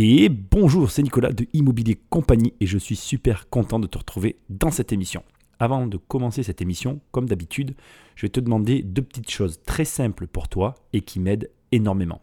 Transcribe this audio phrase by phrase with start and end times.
[0.00, 4.36] Et bonjour, c'est Nicolas de Immobilier Compagnie et je suis super content de te retrouver
[4.48, 5.24] dans cette émission.
[5.58, 7.74] Avant de commencer cette émission, comme d'habitude,
[8.14, 12.22] je vais te demander deux petites choses très simples pour toi et qui m'aident énormément.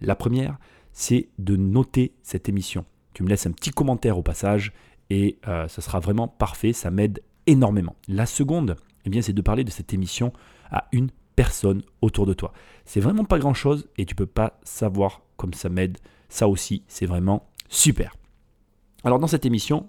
[0.00, 0.58] La première,
[0.92, 2.84] c'est de noter cette émission.
[3.12, 4.72] Tu me laisses un petit commentaire au passage
[5.08, 7.94] et euh, ce sera vraiment parfait, ça m'aide énormément.
[8.08, 8.74] La seconde,
[9.04, 10.32] eh bien, c'est de parler de cette émission
[10.68, 12.52] à une personne autour de toi.
[12.84, 16.82] C'est vraiment pas grand chose et tu peux pas savoir comme ça m'aide ça aussi,
[16.88, 18.14] c'est vraiment super.
[19.04, 19.88] Alors dans cette émission,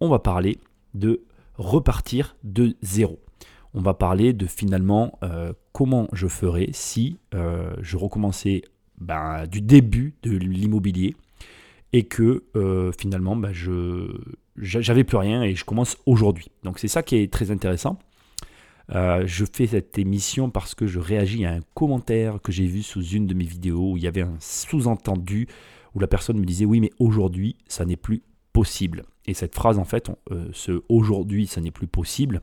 [0.00, 0.58] on va parler
[0.94, 1.22] de
[1.56, 3.20] repartir de zéro.
[3.74, 8.62] On va parler de finalement euh, comment je ferais si euh, je recommençais
[8.98, 11.14] ben, du début de l'immobilier
[11.92, 14.18] et que euh, finalement ben, je
[14.56, 16.50] j'avais plus rien et je commence aujourd'hui.
[16.64, 17.96] Donc c'est ça qui est très intéressant.
[18.88, 23.04] je fais cette émission parce que je réagis à un commentaire que j'ai vu sous
[23.04, 25.46] une de mes vidéos où il y avait un sous-entendu
[25.98, 29.04] la personne me disait oui mais aujourd'hui ça n'est plus possible.
[29.26, 32.42] Et cette phrase en fait, euh, ce aujourd'hui ça n'est plus possible,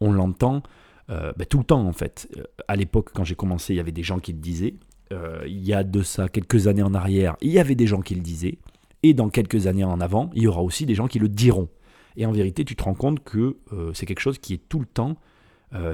[0.00, 0.62] on l'entend
[1.08, 2.28] euh, bah, tout le temps en fait.
[2.36, 4.74] Euh, à l'époque quand j'ai commencé il y avait des gens qui le disaient.
[5.46, 8.14] il y a de ça quelques années en arrière il y avait des gens qui
[8.14, 8.58] le disaient.
[9.02, 11.68] Et dans quelques années en avant il y aura aussi des gens qui le diront.
[12.16, 13.56] Et en vérité tu te rends compte que
[13.92, 15.16] c'est quelque chose qui est tout le temps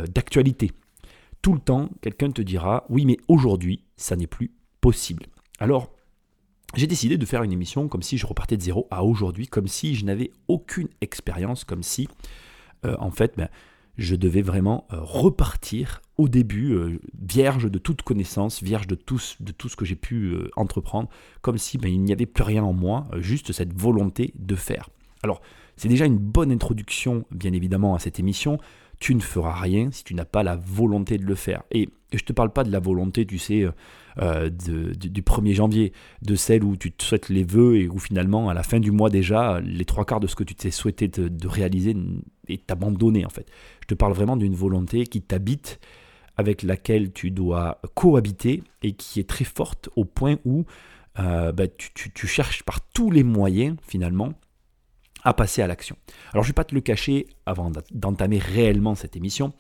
[0.08, 0.72] d'actualité.
[1.40, 4.50] Tout le temps quelqu'un te dira oui mais aujourd'hui ça n'est plus
[4.82, 5.26] possible.
[5.60, 5.95] Alors
[6.74, 9.68] j'ai décidé de faire une émission comme si je repartais de zéro à aujourd'hui, comme
[9.68, 12.08] si je n'avais aucune expérience, comme si,
[12.84, 13.48] euh, en fait, ben,
[13.96, 19.20] je devais vraiment euh, repartir au début, euh, vierge de toute connaissance, vierge de tout,
[19.40, 21.08] de tout ce que j'ai pu entreprendre,
[21.40, 24.90] comme si ben, il n'y avait plus rien en moi, juste cette volonté de faire.
[25.22, 25.40] Alors,
[25.76, 28.58] c'est déjà une bonne introduction, bien évidemment, à cette émission
[28.98, 31.62] tu ne feras rien si tu n'as pas la volonté de le faire.
[31.70, 33.72] Et, je ne te parle pas de la volonté, tu sais, euh,
[34.18, 38.48] euh, du 1er janvier, de celle où tu te souhaites les vœux et où finalement,
[38.48, 41.08] à la fin du mois déjà, les trois quarts de ce que tu t'es souhaité
[41.08, 41.96] de, réaliser
[42.48, 43.46] est abandonné en fait.
[43.82, 45.80] Je te parle vraiment d'une volonté qui t'habite,
[46.36, 50.64] avec laquelle tu dois cohabiter et qui est très forte au point où
[51.18, 54.34] euh, bah, tu cherches par tous les moyens finalement
[55.26, 55.96] à passer à l'action.
[56.32, 59.52] Alors je ne vais pas te le cacher avant d'entamer réellement cette émission.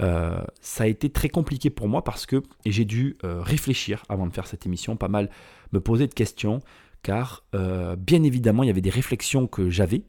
[0.00, 4.26] Euh, ça a été très compliqué pour moi parce que j'ai dû euh, réfléchir avant
[4.26, 5.28] de faire cette émission, pas mal
[5.72, 6.60] me poser de questions,
[7.02, 10.02] car euh, bien évidemment il y avait des réflexions que j'avais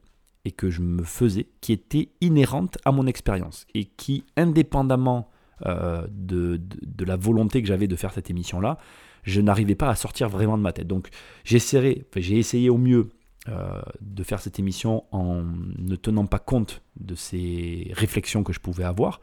[0.46, 5.30] et que je me faisais qui étaient inhérentes à mon expérience et qui, indépendamment
[5.66, 8.78] de, de, la volonté que j'avais de faire cette émission-là,
[9.24, 10.88] je n'arrivais pas à sortir vraiment de ma tête.
[10.88, 11.08] Donc
[11.46, 13.08] j'ai essayé au mieux
[13.50, 18.62] euh, de faire cette émission en ne tenant pas compte de ces réflexions que je
[18.62, 19.20] pouvais avoir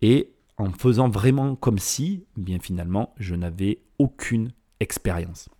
[0.00, 5.50] et en faisant vraiment comme si, bien finalement, je n'avais aucune expérience.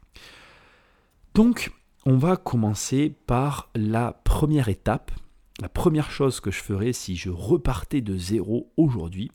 [1.34, 1.70] Donc,
[2.06, 5.10] on va commencer par la première étape.
[5.60, 9.30] La première chose que je ferais si je repartais de zéro aujourd'hui,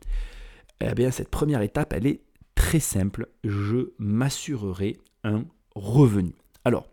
[0.81, 2.21] eh bien, cette première étape, elle est
[2.55, 3.27] très simple.
[3.43, 5.45] Je m'assurerai un
[5.75, 6.33] revenu.
[6.65, 6.87] Alors,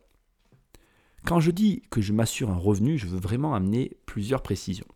[1.25, 4.87] quand je dis que je m'assure un revenu, je veux vraiment amener plusieurs précisions.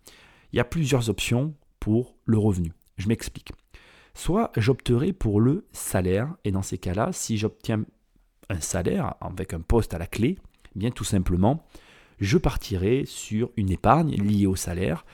[0.52, 2.72] Il y a plusieurs options pour le revenu.
[2.96, 3.52] Je m'explique.
[4.14, 7.84] Soit j'opterai pour le salaire, et dans ces cas-là, si j'obtiens
[8.50, 10.38] un salaire avec un poste à la clé,
[10.74, 11.64] eh bien tout simplement,
[12.18, 15.04] je partirai sur une épargne liée au salaire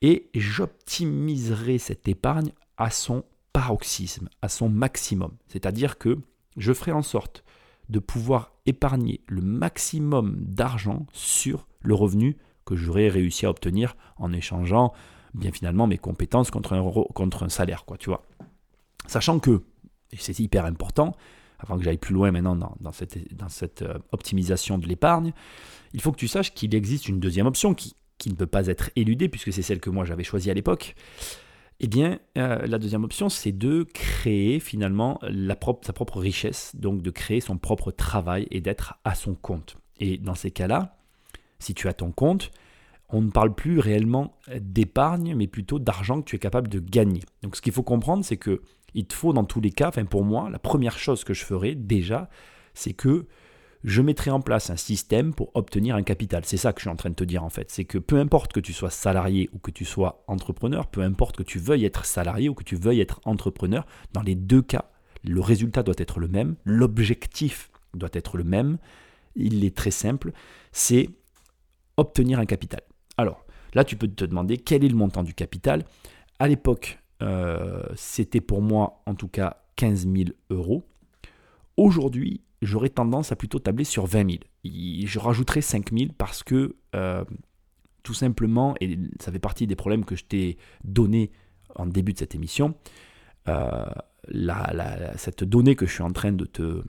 [0.00, 5.32] et j'optimiserai cette épargne à son paroxysme, à son maximum.
[5.48, 6.18] C'est-à-dire que
[6.56, 7.44] je ferai en sorte
[7.88, 14.32] de pouvoir épargner le maximum d'argent sur le revenu que j'aurais réussi à obtenir en
[14.32, 14.92] échangeant
[15.34, 18.24] bien finalement mes compétences contre un, contre un salaire, quoi, tu vois.
[19.06, 19.62] Sachant que,
[20.12, 21.14] et c'est hyper important,
[21.58, 25.32] avant que j'aille plus loin maintenant dans, cette, dans cette euh, optimisation de l'épargne,
[25.92, 28.66] il faut que tu saches qu'il existe une deuxième option qui, qui ne peut pas
[28.68, 30.94] être éludée, puisque c'est celle que moi j'avais choisie à l'époque,
[31.80, 35.20] eh bien, euh, la deuxième option, c'est de créer finalement
[35.82, 39.76] sa propre richesse, donc de créer son propre travail et d'être à son compte.
[39.98, 40.96] Et dans ces cas-là,
[41.58, 42.50] si tu as ton compte,
[43.08, 47.22] on ne parle plus réellement d'épargne, mais plutôt d'argent que tu es capable de gagner.
[47.42, 48.62] Donc ce qu'il faut comprendre, c'est que
[48.94, 51.44] il te faut dans tous les cas, enfin pour moi, la première chose que je
[51.44, 52.28] ferai déjà,
[52.74, 53.26] c'est que
[53.84, 56.42] je mettrai en place un système pour obtenir un capital.
[56.46, 57.70] C'est ça que je suis en train de te dire en fait.
[57.70, 61.36] C'est que peu importe que tu sois salarié ou que tu sois entrepreneur, peu importe
[61.36, 64.86] que tu veuilles être salarié ou que tu veuilles être entrepreneur, dans les deux cas,
[65.22, 68.78] le résultat doit être le même, l'objectif doit être le même.
[69.36, 70.32] Il est très simple,
[70.72, 71.10] c'est
[71.98, 72.80] obtenir un capital.
[73.18, 73.44] Alors
[73.74, 75.84] là, tu peux te demander quel est le montant du capital.
[76.38, 80.84] À l'époque, euh, c'était pour moi en tout cas 15 000 euros.
[81.76, 84.42] Aujourd'hui, j'aurais tendance à plutôt tabler sur 20 000.
[85.06, 87.24] Je rajouterai 5 000 parce que euh,
[88.02, 91.32] tout simplement, et ça fait partie des problèmes que je t'ai donnés
[91.74, 92.74] en début de cette émission,
[93.48, 93.84] euh,
[95.16, 96.82] cette donnée que je suis en train de te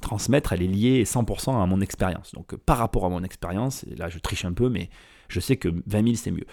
[0.00, 2.32] transmettre, elle est liée 100% à mon expérience.
[2.32, 4.90] Donc par rapport à mon expérience, là je triche un peu, mais
[5.28, 6.46] je sais que 20 000 c'est mieux.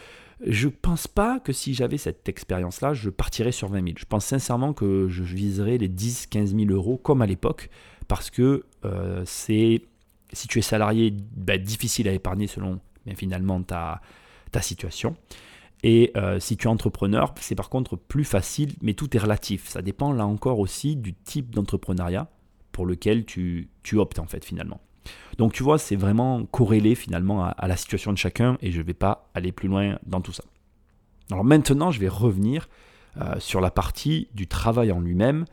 [0.46, 3.94] Je pense pas que si j'avais cette expérience-là, je partirais sur 20 000.
[3.98, 7.70] Je pense sincèrement que je viserais les 10-15 000 euros comme à l'époque,
[8.12, 9.84] parce que euh, c'est,
[10.34, 12.82] si tu es salarié, ben, difficile à épargner selon
[13.16, 14.02] finalement ta,
[14.60, 15.16] situation.
[15.82, 19.70] Et euh, si tu es entrepreneur, c'est par contre plus facile, mais tout est relatif.
[19.70, 22.28] Ça dépend là encore aussi du type d'entrepreneuriat
[22.74, 24.82] pour lequel tu, tu, optes en fait finalement.
[25.38, 28.84] Donc tu vois, c'est vraiment corrélé finalement à, la situation de chacun et je ne
[28.84, 30.44] vais pas aller plus loin dans tout ça.
[31.32, 32.68] Alors maintenant, je vais revenir
[33.22, 35.46] euh, sur la partie du travail en lui-même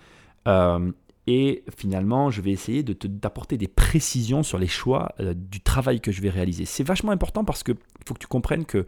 [1.30, 6.10] et finalement, je vais essayer de d'apporter des précisions sur les choix du travail que
[6.10, 6.64] je vais réaliser.
[6.64, 7.76] C'est vachement important parce qu'il
[8.06, 8.86] faut que tu comprennes que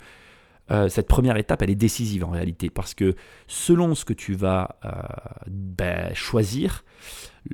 [0.70, 3.14] euh, cette première étape, elle est décisive en réalité, parce que
[3.46, 4.90] selon ce que tu vas euh,
[5.48, 6.82] ben, choisir,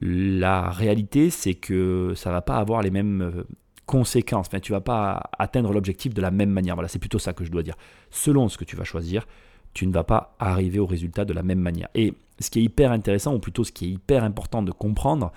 [0.00, 3.44] la réalité, c'est que ça va pas avoir les mêmes euh,
[3.86, 4.46] conséquences.
[4.46, 6.76] Enfin, tu vas pas atteindre l'objectif de la même manière.
[6.76, 7.76] Voilà, c'est plutôt ça que je dois dire.
[8.12, 9.26] Selon ce que tu vas choisir,
[9.74, 11.88] tu ne vas pas arriver au résultat de la même manière.
[11.96, 15.32] Et ce qui est hyper intéressant, ou plutôt ce qui est hyper important de comprendre,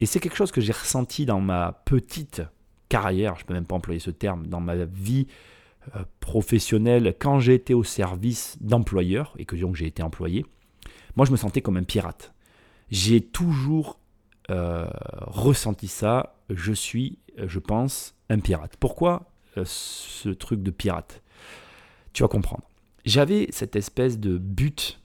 [0.00, 2.42] et c'est quelque chose que j'ai ressenti dans ma petite
[2.88, 5.26] carrière, je peux même pas employer ce terme, dans ma vie
[5.96, 10.44] euh, professionnel, quand j'ai été au service d'employeurs, et que donc j'ai été employé,
[11.16, 12.32] moi je me sentais comme un pirate.
[12.90, 13.98] J'ai toujours
[14.50, 14.88] euh,
[15.22, 18.76] ressenti ça, je suis, je pense, un pirate.
[18.78, 21.22] Pourquoi euh, ce truc de pirate?
[22.12, 22.64] Tu vas comprendre.
[23.04, 25.00] J'avais cette espèce de but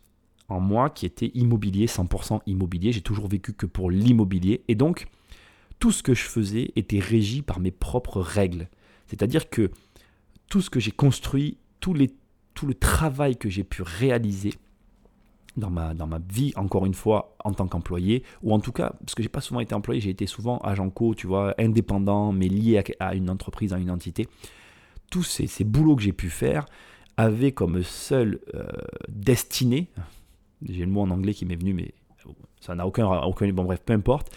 [0.49, 2.91] en moi qui était immobilier, 100% immobilier.
[2.91, 4.63] J'ai toujours vécu que pour l'immobilier.
[4.67, 5.07] Et donc,
[5.79, 8.67] tout ce que je faisais était régi par mes propres règles.
[9.07, 9.71] C'est-à-dire que
[10.49, 14.53] tout ce que j'ai construit, tout, le travail que j'ai pu réaliser
[15.55, 18.93] dans ma, dans ma vie, encore une fois, en tant qu'employé, ou en tout cas,
[18.99, 22.31] parce que j'ai pas souvent été employé, j'ai été souvent agent co, tu vois, indépendant,
[22.31, 24.27] mais lié à, une entreprise, à une entité.
[25.09, 26.65] Tous ces, ces boulots que j'ai pu faire
[27.17, 28.65] avaient comme seule euh,
[29.09, 29.89] destinée,
[30.67, 31.93] j'ai le mot en anglais qui m'est venu, mais
[32.59, 34.29] ça n'a aucun, aucun, bon bref, peu importe,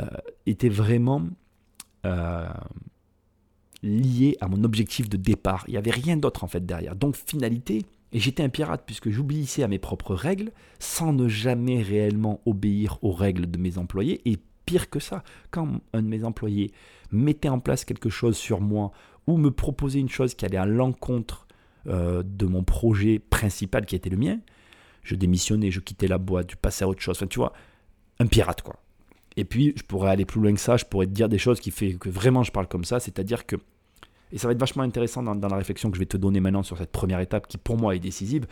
[0.00, 0.06] euh,
[0.46, 1.22] était vraiment
[2.04, 2.46] euh,
[3.82, 5.64] lié à mon objectif de départ.
[5.68, 6.94] Il n'y avait rien d'autre en fait derrière.
[6.96, 11.82] Donc finalité, et j'étais un pirate puisque j'obéissais à mes propres règles sans ne jamais
[11.82, 14.20] réellement obéir aux règles de mes employés.
[14.28, 16.72] Et pire que ça, quand un de mes employés
[17.10, 18.92] mettait en place quelque chose sur moi
[19.26, 21.46] ou me proposait une chose qui allait à l'encontre
[21.86, 24.38] euh, de mon projet principal qui était le mien,
[25.04, 27.16] je démissionnais, je quittais la boîte, je passais à autre chose.
[27.16, 27.52] Enfin, tu vois,
[28.18, 28.76] un pirate quoi.
[29.36, 31.60] Et puis, je pourrais aller plus loin que ça, je pourrais te dire des choses
[31.60, 33.56] qui fait que vraiment je parle comme ça, c'est-à-dire que
[34.32, 36.64] et ça va être vachement intéressant dans, la réflexion que je vais te donner maintenant
[36.64, 38.46] sur cette première étape qui pour moi est décisive.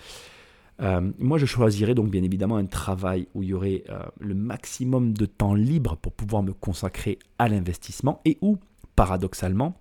[0.80, 4.34] Euh, moi, je choisirais donc bien évidemment un travail où il y aurait euh, le
[4.34, 8.58] maximum de temps libre pour pouvoir me consacrer à l'investissement et où,
[8.94, 9.74] paradoxalement,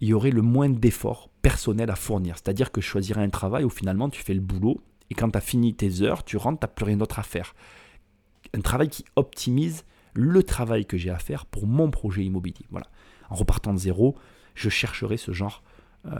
[0.00, 2.36] il y aurait le moins d'efforts personnels à fournir.
[2.36, 4.80] C'est-à-dire que je choisirais un travail où finalement tu fais le boulot
[5.10, 7.22] et quand tu as fini tes heures, tu rentres, tu n'as plus rien d'autre à
[7.22, 7.54] faire.
[8.54, 9.84] Un travail qui optimise
[10.14, 12.66] le travail que j'ai à faire pour mon projet immobilier.
[12.70, 12.86] Voilà.
[13.30, 14.16] En repartant de zéro,
[14.54, 15.62] je chercherai ce genre
[16.06, 16.12] euh,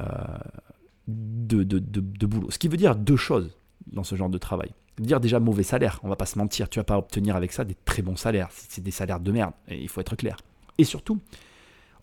[1.06, 2.50] de, de, boulot.
[2.50, 3.56] Ce qui veut dire deux choses
[3.86, 4.72] dans ce genre de travail.
[4.98, 7.64] Dire déjà mauvais salaire, on va pas se mentir, tu vas pas obtenir avec ça
[7.64, 10.36] des très bons salaires, c'est des salaires de merde, il faut être clair.
[10.78, 11.20] Et surtout,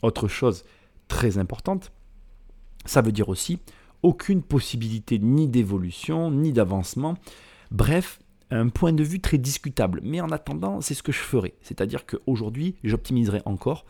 [0.01, 0.65] autre chose
[1.08, 1.91] très importante,
[2.86, 3.60] ça veut dire aussi
[4.03, 7.15] aucune possibilité ni d'évolution, ni d'avancement,
[7.72, 8.20] bref,
[8.51, 10.01] un point de vue très discutable.
[10.03, 11.53] Mais en attendant, c'est ce que je ferai.
[11.62, 13.86] C'est-à-dire qu'aujourd'hui, j'optimiserai encore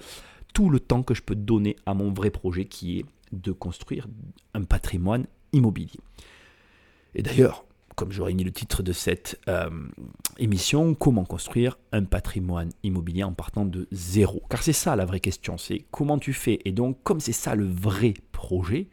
[0.54, 4.08] tout le temps que je peux donner à mon vrai projet qui est de construire
[4.54, 6.00] un patrimoine immobilier.
[7.16, 7.66] Et d'ailleurs,
[7.96, 9.70] comme j'aurais mis le titre de cette euh,
[10.38, 14.42] émission, comment construire un patrimoine immobilier en partant de zéro?
[14.50, 16.60] Car c'est ça la vraie question, c'est comment tu fais?
[16.66, 18.88] Et donc, comme c'est ça le vrai projet,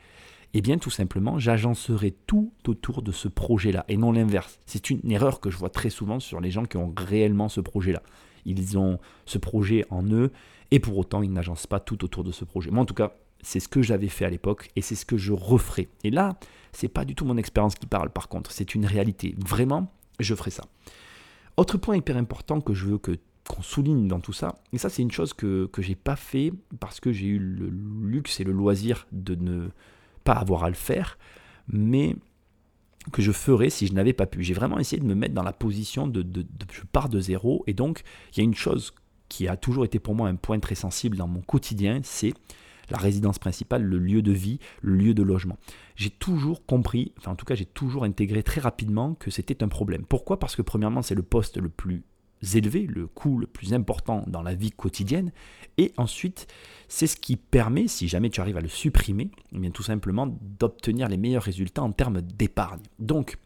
[0.55, 4.59] eh bien tout simplement, j'agencerai tout autour de ce projet-là et non l'inverse.
[4.67, 7.61] C'est une erreur que je vois très souvent sur les gens qui ont réellement ce
[7.61, 8.03] projet-là.
[8.45, 10.33] Ils ont ce projet en eux
[10.71, 12.71] et pour autant, ils n'agencent pas tout autour de ce projet.
[12.71, 13.13] Moi, en tout cas,
[13.43, 15.89] c'est ce que j'avais fait à l'époque et c'est ce que je referai.
[16.03, 16.39] Et là,
[16.73, 19.35] c'est pas du tout mon expérience qui parle, par contre, c'est une réalité.
[19.39, 20.65] Vraiment, je ferai ça.
[21.57, 24.91] Autre point hyper important que je veux que qu'on souligne dans tout ça, et ça
[24.91, 28.45] c'est une chose que, que j'ai pas fait parce que j'ai eu le luxe et
[28.45, 29.71] le loisir de ne
[30.37, 31.19] avoir à le faire,
[31.69, 32.17] mais
[33.13, 34.43] que je ferais si je n'avais pas pu.
[34.43, 37.21] J'ai vraiment essayé de me mettre dans la position de, de, de, je pars de
[37.21, 38.93] zéro et donc il y a une chose
[39.29, 42.33] qui a toujours été pour moi un point très sensible dans mon quotidien, c'est
[42.91, 45.59] la résidence principale, le lieu de vie, le lieu de logement.
[45.97, 49.69] J'ai toujours compris, enfin en tout cas j'ai toujours intégré très rapidement que c'était un
[49.69, 50.05] problème.
[50.09, 50.39] Pourquoi?
[50.39, 52.05] Parce que premièrement c'est le poste le plus
[52.55, 55.33] élevé, le coût le plus important dans la vie quotidienne,
[55.77, 56.47] et ensuite
[56.89, 60.27] c'est ce qui permet, si jamais tu arrives à le supprimer, eh bien tout simplement
[60.59, 62.81] d'obtenir les meilleurs résultats en termes d'épargne.
[62.99, 63.39] Donc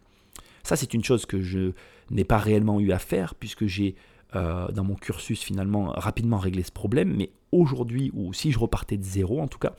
[0.62, 1.72] ça c'est une chose que je
[2.10, 3.96] n'ai pas réellement eu à faire puisque j'ai
[4.34, 8.96] euh, dans mon cursus finalement rapidement réglé ce problème, mais aujourd'hui, ou si je repartais
[8.96, 9.74] de zéro en tout cas,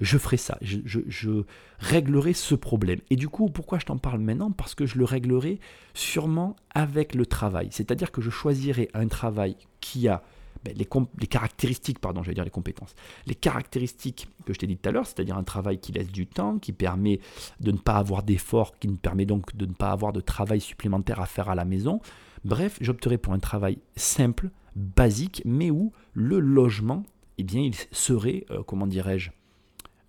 [0.00, 1.42] je ferai ça, je,
[1.78, 3.00] réglerai ce problème.
[3.10, 4.50] Et du coup, pourquoi je t'en parle maintenant?
[4.50, 5.60] Parce que je le réglerai
[5.92, 7.68] sûrement avec le travail.
[7.70, 10.22] C'est-à-dire que je choisirai un travail qui a
[10.64, 12.94] ben, les, caractéristiques, pardon, j'allais dire les compétences,
[13.26, 16.26] les caractéristiques que je t'ai dit tout à l'heure, c'est-à-dire un travail qui laisse du
[16.26, 17.20] temps, qui permet
[17.60, 20.62] de ne pas avoir d'efforts, qui me permet donc de ne pas avoir de travail
[20.62, 22.00] supplémentaire à faire à la maison,
[22.44, 27.04] Bref, j'opterai pour un travail simple, basique, mais où le logement,
[27.38, 29.30] eh bien, il serait, euh, comment dirais-je,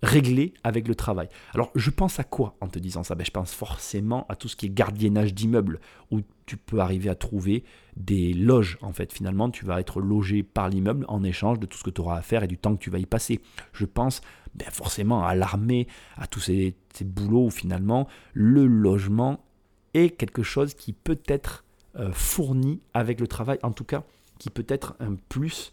[0.06, 1.28] réglé avec le travail.
[1.52, 3.14] Alors, je pense à quoi en te disant ça?
[3.14, 7.10] Ben, Je pense forcément à tout ce qui est gardiennage d'immeubles, où tu peux arriver
[7.10, 7.64] à trouver
[7.96, 9.12] des loges, en fait.
[9.12, 12.18] Finalement, tu vas être logé par l'immeuble en échange de tout ce que tu auras
[12.18, 13.40] à faire et du temps que tu vas y passer.
[13.72, 14.20] Je pense
[14.54, 19.44] ben, forcément à l'armée, à tous ces, boulots où finalement le logement
[19.92, 21.64] est quelque chose qui peut être
[21.96, 24.04] euh, fourni avec le travail, en tout cas,
[24.38, 25.72] qui peut être un plus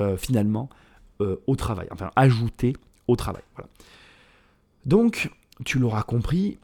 [0.00, 0.68] euh, finalement
[1.20, 2.74] euh, au travail, enfin ajouté
[3.08, 3.42] au travail.
[4.84, 5.30] Donc,
[5.64, 6.58] tu l'auras compris,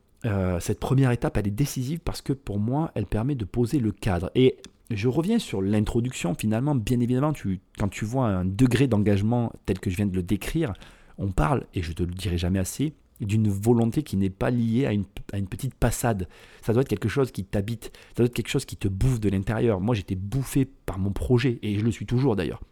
[0.61, 3.93] cette première étape, elle est décisive parce que pour moi, elle permet de poser le
[3.93, 4.31] cadre.
[4.35, 4.57] Et
[4.91, 7.33] je reviens sur l'introduction, finalement, bien évidemment,
[7.79, 10.73] quand tu vois un degré d'engagement tel que je viens de le décrire,
[11.19, 14.87] on parle, et je te le dirai jamais assez, d'une volonté qui n'est pas liée
[14.87, 15.05] à une,
[15.47, 16.29] petite passade.
[16.63, 19.21] Ça doit être quelque chose qui t'habite, ça doit être quelque chose qui te bouffe
[19.21, 19.81] de l'intérieur.
[19.81, 22.63] Moi, j'étais bouffé par mon projet, et je le suis toujours d'ailleurs.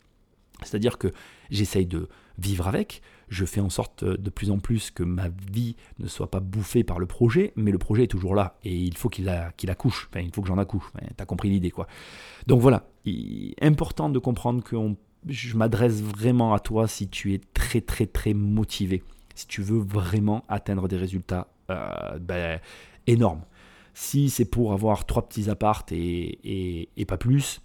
[0.62, 1.08] C'est-à-dire que
[1.50, 2.08] j'essaye de
[2.38, 6.30] vivre avec, je fais en sorte de plus en plus que ma vie ne soit
[6.30, 9.32] pas bouffée par le projet, mais le projet est toujours là, et il faut qu'il
[9.56, 11.86] qu'il accouche, enfin, il faut que j'en accouche, t'as compris l'idée quoi.
[12.46, 12.88] Donc voilà,
[13.60, 14.76] important de comprendre que
[15.26, 19.02] je m'adresse vraiment à toi si tu es très très très motivé.
[19.34, 22.60] Si tu veux vraiment atteindre des résultats euh, ben,
[23.06, 23.42] énormes.
[23.92, 27.60] Si c'est pour avoir trois petits appartes et, pas plus,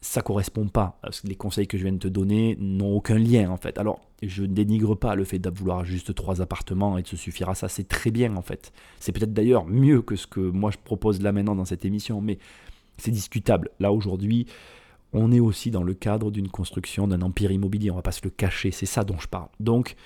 [0.00, 0.98] ça correspond pas.
[1.24, 3.78] Les conseils que je viens de te donner n'ont aucun lien en fait.
[3.78, 7.16] Alors, je ne dénigre pas le fait de vouloir juste trois appartements et de se
[7.16, 7.68] suffire à ça.
[7.68, 8.72] C'est très bien en fait.
[8.98, 12.20] C'est peut-être d'ailleurs mieux que ce que moi je propose là maintenant dans cette émission,
[12.20, 12.38] mais
[12.96, 13.70] c'est discutable.
[13.78, 14.46] Là aujourd'hui,
[15.12, 17.90] on est aussi dans le cadre d'une construction d'un empire immobilier.
[17.90, 18.70] On va pas se le cacher.
[18.70, 19.48] C'est ça dont je parle.
[19.58, 19.96] Donc,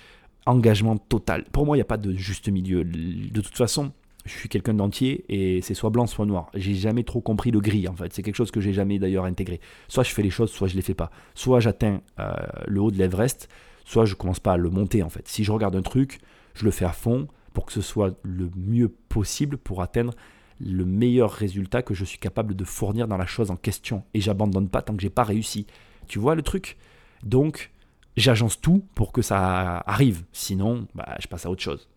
[0.47, 1.45] engagement total.
[1.53, 2.85] Pour moi, il n'y a pas de juste milieu.
[2.85, 3.93] De toute façon,
[4.25, 6.51] je suis quelqu'un d'entier et c'est soit blanc, soit noir.
[6.55, 8.13] J'ai jamais trop compris le gris en fait.
[8.13, 9.61] C'est quelque chose que j'ai jamais d'ailleurs intégré.
[9.89, 11.11] Soit je fais les choses, soit je les fais pas.
[11.35, 12.33] Soit j'atteins euh,
[12.67, 13.49] le haut de l'Everest,
[13.85, 15.29] soit je commence pas à le monter en fait.
[15.29, 16.21] Si je regarde un truc,
[16.55, 20.15] je le fais à fond pour que ce soit le mieux possible pour atteindre
[20.61, 24.05] le meilleur résultat que je suis capable de fournir dans la chose en question.
[24.15, 25.67] Et j'abandonne pas tant que j'ai pas réussi.
[26.09, 26.79] Tu vois le truc?
[27.23, 27.73] Donc
[28.17, 30.25] j'agence tout pour que ça arrive.
[30.33, 31.89] Sinon, bah, je passe à autre chose.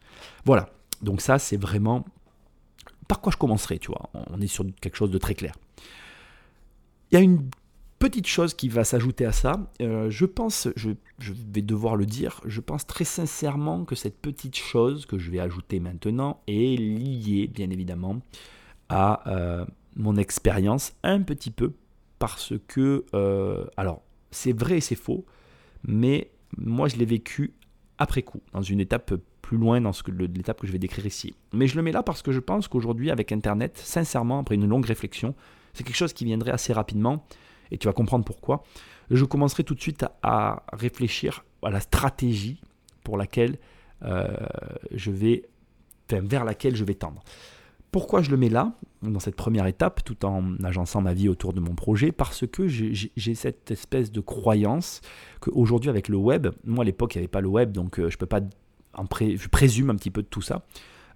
[0.46, 0.70] Voilà.
[1.02, 2.06] Donc ça, c'est vraiment
[3.08, 4.10] par quoi je commencerai, tu vois.
[4.32, 5.56] On est sur quelque chose de très clair.
[7.12, 7.50] Il y a une
[8.00, 9.72] petite chose qui va s'ajouter à ça.
[9.82, 14.56] Euh, je pense, je, vais devoir le dire, je pense très sincèrement que cette petite
[14.56, 18.22] chose que je vais ajouter maintenant est liée, bien évidemment,
[18.90, 21.74] à euh, mon expérience un petit peu
[22.20, 25.26] parce que, euh, alors, c'est vrai et c'est faux
[25.84, 27.54] mais moi je l'ai vécu
[27.98, 29.16] après coup, dans une étape
[29.48, 31.34] plus loin dans l'étape que je vais décrire ici.
[31.54, 34.68] Mais je le mets là parce que je pense qu'aujourd'hui, avec Internet, sincèrement, après une
[34.68, 35.36] longue réflexion,
[35.74, 37.25] c'est quelque chose qui viendrait assez rapidement,
[37.72, 38.63] et tu vas comprendre pourquoi.
[39.10, 42.60] Je commencerai tout de suite à, réfléchir à la stratégie
[43.06, 43.58] pour laquelle
[44.04, 44.27] euh,
[44.92, 45.44] je vais,
[46.10, 47.24] vers laquelle je vais tendre.
[47.92, 51.54] Pourquoi je le mets là, dans cette première étape, tout en agençant ma vie autour
[51.54, 52.12] de mon projet?
[52.12, 55.00] Parce que j'ai cette espèce de croyance
[55.39, 58.10] qu'aujourd'hui, avec le web, moi à l'époque, il n'y avait pas le web, donc euh,
[58.10, 58.42] je peux pas.
[59.20, 60.66] Je présume un petit peu de tout ça.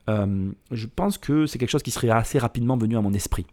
[0.09, 3.45] Euh, je pense que c'est quelque chose qui serait assez rapidement venu à mon esprit.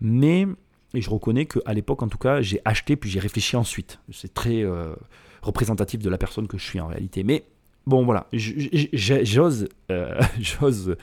[0.00, 0.46] Mais,
[0.94, 4.00] et je reconnais qu'à l'époque, en tout cas, j'ai acheté puis j'ai réfléchi ensuite.
[4.12, 4.94] C'est très euh,
[5.42, 7.22] représentatif de la personne que je suis en réalité.
[7.24, 7.44] Mais
[7.86, 9.68] bon, voilà, j'ose.
[10.40, 10.96] j'ose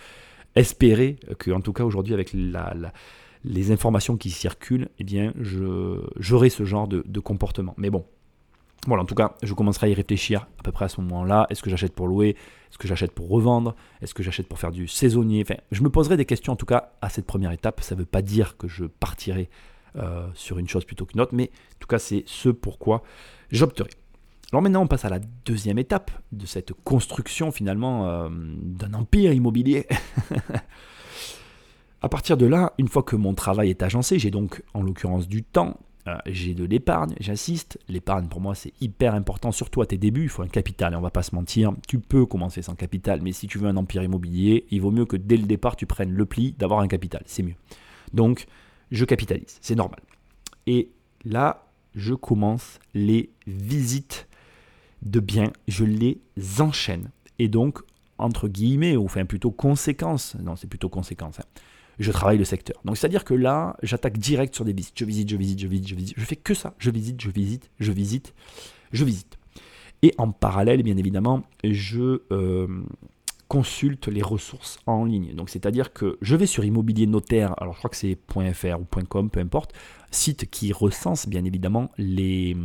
[0.58, 2.34] espérer que, en tout cas aujourd'hui, avec
[3.44, 5.34] les informations qui circulent, eh bien,
[6.18, 7.74] j'aurai ce genre de, comportement.
[7.78, 8.06] Mais bon,
[8.86, 11.48] voilà, en tout cas, je commencerai à y réfléchir à peu près à ce moment-là.
[11.50, 12.30] Est-ce que j'achète pour louer?
[12.70, 13.76] Est-ce que j'achète pour revendre?
[14.02, 15.42] Est-ce que j'achète pour faire du saisonnier?
[15.42, 17.82] Enfin, je me poserai des questions en tout cas à cette première étape.
[17.82, 19.50] Ça ne veut pas dire que je partirai
[19.98, 23.04] euh, sur une chose plutôt qu'une autre, mais en tout cas, c'est ce pourquoi
[23.52, 23.90] j'opterai.
[24.52, 29.34] Alors maintenant, on passe à la deuxième étape de cette construction finalement euh, d'un empire
[29.34, 29.88] immobilier.
[32.02, 35.28] à partir de là, une fois que mon travail est agencé, j'ai donc en l'occurrence
[35.28, 37.80] du temps, euh, j'ai de l'épargne, j'insiste.
[37.90, 40.96] L'épargne pour moi c'est hyper important, surtout à tes débuts, il faut un capital et
[40.96, 41.74] on va pas se mentir.
[41.88, 45.06] Tu peux commencer sans capital, mais si tu veux un empire immobilier, il vaut mieux
[45.06, 47.56] que dès le départ tu prennes le pli d'avoir un capital, c'est mieux.
[48.14, 48.46] Donc
[48.92, 50.00] je capitalise, c'est normal.
[50.66, 50.90] Et
[51.26, 54.28] là, je commence les visites
[55.02, 56.20] de biens, je les
[56.60, 57.12] enchaîne.
[57.40, 57.80] Et donc,
[58.18, 61.46] entre guillemets, ou enfin plutôt conséquence, non c'est plutôt conséquence, hein,
[62.00, 62.80] je travaille le secteur.
[62.86, 64.98] Donc c'est-à-dire que là, j'attaque direct sur des visites.
[64.98, 66.14] Je visite, je visite, je visite, je visite.
[66.18, 66.76] Je fais que ça.
[66.78, 68.34] Je visite, je visite, je visite,
[68.92, 69.38] je visite.
[70.04, 72.68] Et en parallèle, bien évidemment, je euh,
[73.48, 75.34] consulte les ressources en ligne.
[75.34, 78.18] Donc c'est-à-dire que je vais sur Immobilier Notaire, alors je crois que c'est
[78.54, 79.74] .fr ou .com, peu importe,
[80.12, 82.56] site qui recense bien évidemment les,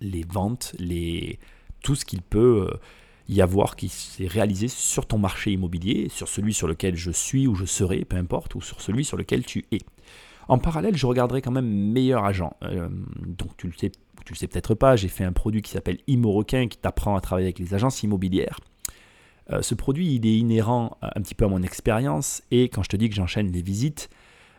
[0.00, 1.40] les ventes, les,
[1.82, 2.68] tout ce qu'il peut...
[2.70, 2.76] Euh,
[3.32, 7.46] y avoir qui s'est réalisé sur ton marché immobilier, sur celui sur lequel je suis
[7.46, 9.80] ou je serai, peu importe, ou sur celui sur lequel tu es.
[10.48, 12.54] En parallèle, je regarderai quand même meilleur agent.
[12.62, 12.88] Euh,
[13.26, 13.90] donc tu le sais,
[14.24, 17.20] tu le sais peut-être pas, j'ai fait un produit qui s'appelle ImoRequin qui t'apprend à
[17.20, 18.58] travailler avec les agences immobilières.
[19.50, 22.88] Euh, ce produit, il est inhérent un petit peu à mon expérience et quand je
[22.88, 24.10] te dis que j'enchaîne les visites,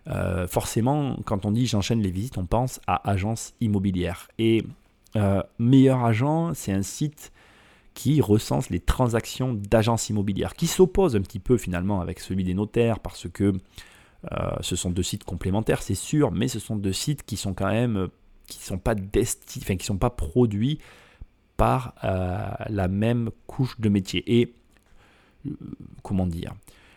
[0.08, 4.28] euh, forcément, quand on dit j'enchaîne les visites, on pense à agence immobilière.
[4.40, 4.64] Et
[5.60, 7.32] meilleur agent, c'est un site
[7.94, 12.54] qui recense les transactions d'agences immobilières, qui s'oppose un petit peu finalement avec celui des
[12.54, 13.54] notaires parce que
[14.32, 17.54] euh, ce sont deux sites complémentaires, c'est sûr, mais ce sont deux sites qui sont
[17.54, 18.08] quand même
[18.48, 20.80] qui sont pas enfin, qui sont pas produits
[21.56, 24.40] par euh, la même couche de métier.
[24.40, 24.54] Et
[25.46, 25.52] euh,
[26.02, 26.54] comment dire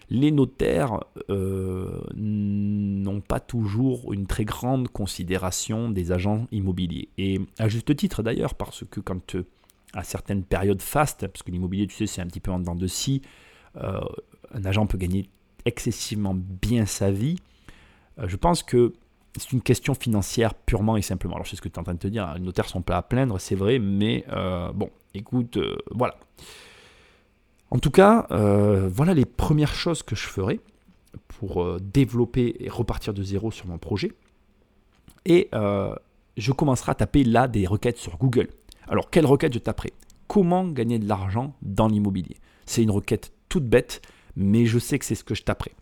[0.08, 7.08] les notaires n'ont pas toujours une très grande considération des agents immobiliers.
[7.18, 9.34] Et à juste titre d'ailleurs, parce que quand
[9.96, 12.74] à certaines périodes fastes, parce que l'immobilier, tu sais, c'est un petit peu en dedans
[12.74, 13.22] de scie.
[13.78, 14.00] Euh,
[14.52, 15.28] un agent peut gagner
[15.64, 17.36] excessivement bien sa vie.
[18.18, 18.92] Euh, je pense que
[19.38, 21.34] c'est une question financière purement et simplement.
[21.34, 22.82] Alors, sais ce que tu es en train de te dire, hein, les notaires sont
[22.82, 25.58] pas à plaindre, c'est vrai, mais euh, bon, écoute,
[25.90, 26.16] voilà.
[27.70, 30.60] En tout cas, voilà les premières choses que je ferai
[31.26, 34.12] pour développer et repartir de zéro sur mon projet.
[35.24, 38.48] Et je commencerai à taper là des requêtes sur Google.
[38.88, 39.92] Alors, quelle requête je taperai?
[40.28, 42.36] Comment gagner de l'argent dans l'immobilier?
[42.66, 44.02] C'est une requête toute bête,
[44.36, 45.72] mais je sais que c'est ce que je taperai.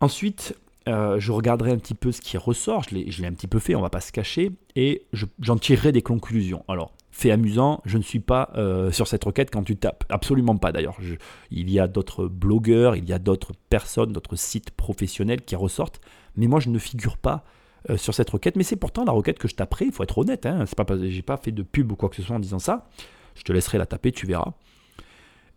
[0.00, 0.54] Ensuite,
[0.88, 3.74] euh, je regarderai un petit peu ce qui ressort, je l'ai un petit peu fait,
[3.74, 5.06] on va pas se cacher, et
[5.40, 6.64] j'en tirerai des conclusions.
[6.68, 10.56] Alors, fait amusant, je ne suis pas euh, sur cette requête quand tu tapes, absolument
[10.56, 10.96] pas d'ailleurs.
[11.50, 16.00] Il y a d'autres blogueurs, il y a d'autres personnes, d'autres sites professionnels qui ressortent,
[16.36, 17.44] mais moi je ne figure pas
[17.90, 20.18] euh, sur cette requête, mais c'est pourtant la requête que je taperai, il faut être
[20.18, 22.40] honnête, hein, c'est pas, j'ai pas fait de pub ou quoi que ce soit en
[22.40, 22.88] disant ça,
[23.34, 24.52] je te laisserai la taper, tu verras.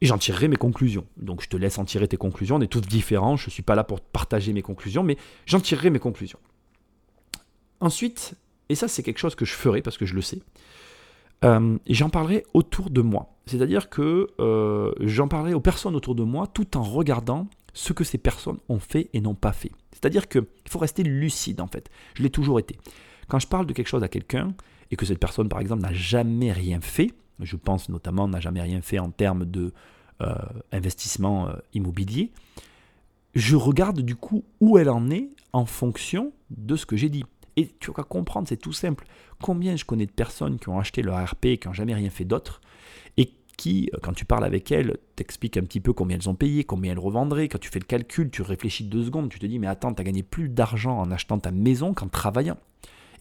[0.01, 1.05] Et j'en tirerai mes conclusions.
[1.17, 3.63] Donc je te laisse en tirer tes conclusions, on est tous différents, je ne suis
[3.63, 6.39] pas là pour partager mes conclusions, mais j'en tirerai mes conclusions.
[7.79, 8.35] Ensuite,
[8.69, 10.39] et ça c'est quelque chose que je ferai parce que je le sais,
[11.43, 13.33] euh, j'en parlerai autour de moi.
[13.45, 18.03] C'est-à-dire que euh, j'en parlerai aux personnes autour de moi tout en regardant ce que
[18.03, 19.71] ces personnes ont fait et n'ont pas fait.
[19.91, 21.89] C'est-à-dire qu'il faut rester lucide en fait.
[22.15, 22.77] Je l'ai toujours été.
[23.27, 24.53] Quand je parle de quelque chose à quelqu'un
[24.89, 28.61] et que cette personne par exemple n'a jamais rien fait, je pense notamment n'a jamais
[28.61, 29.73] rien fait en termes de
[30.21, 30.35] euh,
[30.71, 32.31] investissement euh, immobilier,
[33.33, 37.23] je regarde du coup où elle en est en fonction de ce que j'ai dit.
[37.57, 39.05] Et tu vas comprendre, c'est tout simple.
[39.41, 42.09] Combien je connais de personnes qui ont acheté leur RP et qui n'ont jamais rien
[42.09, 42.61] fait d'autre
[43.57, 46.63] qui, euh, quand tu parles avec elles, t'explique un petit peu combien elles ont payé,
[46.63, 47.47] combien elles revendraient.
[47.47, 50.01] Quand tu fais le calcul, tu réfléchis deux secondes, tu te dis, mais attends, tu
[50.01, 52.57] as gagné plus d'argent en achetant ta maison qu'en travaillant.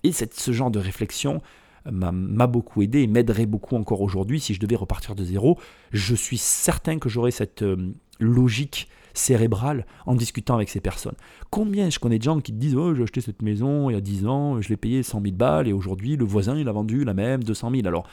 [0.03, 1.43] Et cette, ce genre de réflexion
[1.87, 5.59] euh, m'a beaucoup aidé et m'aiderait beaucoup encore aujourd'hui si je devais repartir de zéro.
[5.93, 11.17] Je suis certain que j'aurais cette euh, logique cérébrale en discutant avec ces personnes.
[11.51, 13.97] Combien je connais de gens qui te disent oh, j'ai acheté cette maison il y
[13.97, 16.73] a 10 ans, je l'ai payé 100 000 balles et aujourd'hui le voisin il a
[16.73, 17.87] vendu la même 200 000.
[17.87, 18.07] Alors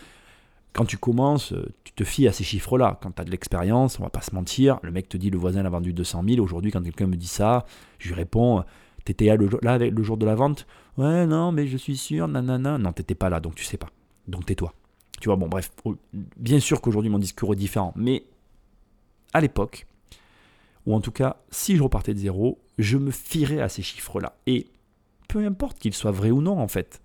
[0.78, 3.00] quand tu commences, euh, tu te fies à ces chiffres-là.
[3.02, 5.38] Quand tu as de l'expérience, on va pas se mentir, le mec te dit le
[5.38, 6.40] voisin a vendu 200 000.
[6.40, 7.66] Aujourd'hui, quand quelqu'un me dit ça,
[7.98, 8.64] je lui réponds
[9.04, 10.68] T'étais là le, là le jour de la vente?
[10.98, 12.78] Ouais, non, mais je suis sûr, nanana.
[12.78, 13.88] Non, t'étais pas là, donc tu sais pas.
[14.28, 14.74] Donc tais-toi.
[15.22, 15.72] Tu vois, bon, bref.
[16.36, 18.26] Bien sûr qu'aujourd'hui, mon discours est différent, mais
[19.34, 19.88] à l'époque,
[20.86, 24.36] ou en tout cas, si je repartais de zéro, je me fierais à ces chiffres-là.
[24.46, 24.68] Et
[25.30, 27.02] peu importe qu'ils soient vrais ou non, en fait.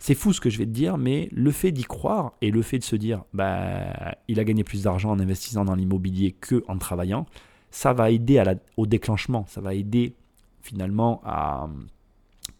[0.00, 2.62] C'est fou ce que je vais te dire, mais le fait d'y croire et le
[2.62, 6.64] fait de se dire, bah, il a gagné plus d'argent en investissant dans l'immobilier que
[6.68, 7.26] en travaillant,
[7.70, 8.42] ça va aider
[8.78, 10.14] au déclenchement, ça va aider
[10.62, 11.68] finalement à,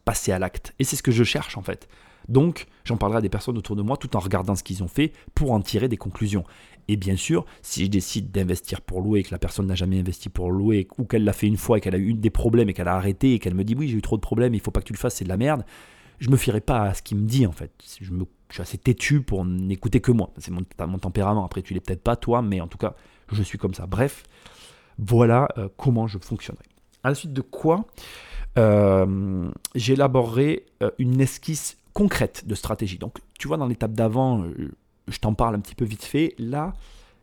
[0.05, 0.75] passer à l'acte.
[0.79, 1.89] Et c'est ce que je cherche en fait.
[2.29, 4.89] Donc, j'en parlerai à des personnes autour de moi tout en regardant ce qu'ils ont
[4.89, 6.45] fait pour en tirer des conclusions.
[6.89, 9.99] Et bien sûr, si je décide d'investir pour louer et que la personne n'a jamais
[9.99, 12.69] investi pour louer, ou qu'elle l'a fait une fois et qu'elle a eu des problèmes
[12.69, 14.61] et qu'elle a arrêté et qu'elle me dit oui, j'ai eu trop de problèmes, il
[14.61, 15.65] faut pas que tu le fasses, c'est de la merde,
[16.21, 17.73] je me fierai pas à ce qu'il me dit en fait.
[18.01, 18.13] Je,
[18.51, 20.31] suis assez têtu pour n'écouter que moi.
[20.39, 21.45] C'est mon, tempérament.
[21.45, 22.95] Après, tu l'es peut-être pas toi, mais en tout cas,
[23.33, 23.87] je suis comme ça.
[23.87, 24.25] Bref,
[24.99, 26.65] voilà euh, comment je fonctionnerai.
[27.03, 27.87] À la suite de quoi,
[28.59, 32.99] euh, j'élaborerai euh, une esquisse concrète de stratégie.
[32.99, 34.45] Donc, tu vois, dans l'étape d'avant,
[35.09, 36.35] je t'en parle un petit peu vite fait.
[36.39, 36.75] Là,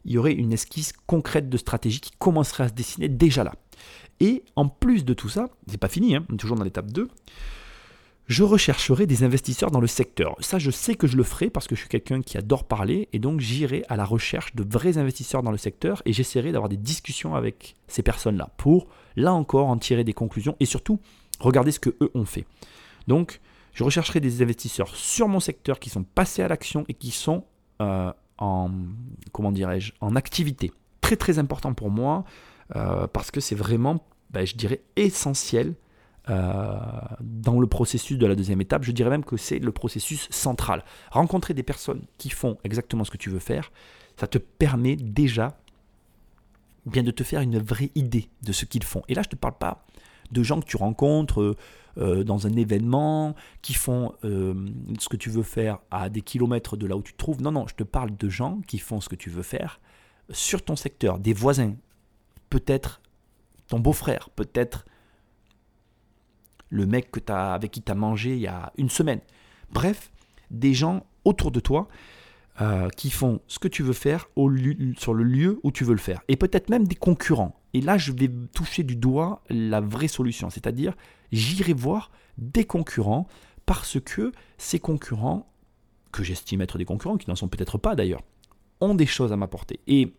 [0.06, 3.54] il y aurait une esquisse concrète de stratégie qui commencerait à se dessiner déjà là.
[4.20, 7.08] Et en plus de tout ça, c'est pas fini, hein, toujours dans l'étape 2,
[8.28, 10.36] je rechercherai des investisseurs dans le secteur.
[10.42, 13.08] Ça, je sais que je le ferai parce que je suis quelqu'un qui adore parler
[13.14, 16.68] et donc j'irai à la recherche de vrais investisseurs dans le secteur et j'essaierai d'avoir
[16.68, 21.00] des discussions avec ces personnes-là pour, là encore, en tirer des conclusions et surtout
[21.40, 22.46] regarder ce que eux ont fait.
[23.08, 23.40] Donc,
[23.74, 27.46] je rechercherai des investisseurs sur mon secteur qui sont passés à l'action et qui sont
[27.82, 28.72] euh, en,
[29.32, 30.72] comment dirais-je, en activité.
[31.00, 32.26] Très très important pour moi
[32.76, 35.76] euh, parce que c'est vraiment, ben, je dirais, essentiel
[36.28, 38.84] dans le processus de la deuxième étape.
[38.84, 40.84] Je dirais même que c'est le processus central.
[41.12, 43.72] Rencontrer des personnes qui font exactement ce que tu veux faire,
[44.20, 45.58] ça te permet déjà
[46.86, 49.04] bien de te faire une vraie idée de ce qu'ils font.
[49.08, 49.86] Et là, je ne te parle pas
[50.32, 51.56] de gens que tu rencontres
[51.98, 54.54] euh, dans un événement, qui font euh,
[55.00, 57.42] ce que tu veux faire à des kilomètres de là où tu te trouves.
[57.42, 59.80] Non, non, je te parle de gens qui font ce que tu veux faire
[60.30, 61.76] sur ton secteur, des voisins,
[62.52, 63.02] peut-être
[63.68, 64.86] ton beau-frère, peut-être
[66.70, 69.22] le mec que as, avec qui tu as mangé il y a une semaine.
[69.72, 70.12] Bref,
[70.52, 71.88] des gens autour de toi
[72.62, 74.52] euh, qui font ce que tu veux faire au
[74.98, 76.22] sur le lieu où tu veux le faire.
[76.28, 77.60] Et peut-être même des concurrents.
[77.74, 80.50] Et là, je vais toucher du doigt la vraie solution.
[80.50, 80.94] C'est-à-dire,
[81.32, 83.28] j'irai voir des concurrents
[83.66, 85.52] parce que ces concurrents,
[86.12, 88.24] que j'estime être des concurrents, qui n'en sont peut-être pas d'ailleurs,
[88.82, 89.80] ont des choses à m'apporter.
[89.88, 90.14] Et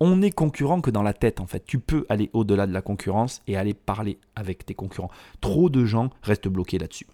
[0.00, 1.64] on est concurrent que dans la tête en fait.
[1.64, 5.10] Tu peux aller au-delà de la concurrence et aller parler avec tes concurrents.
[5.40, 7.06] Trop de gens restent bloqués là-dessus.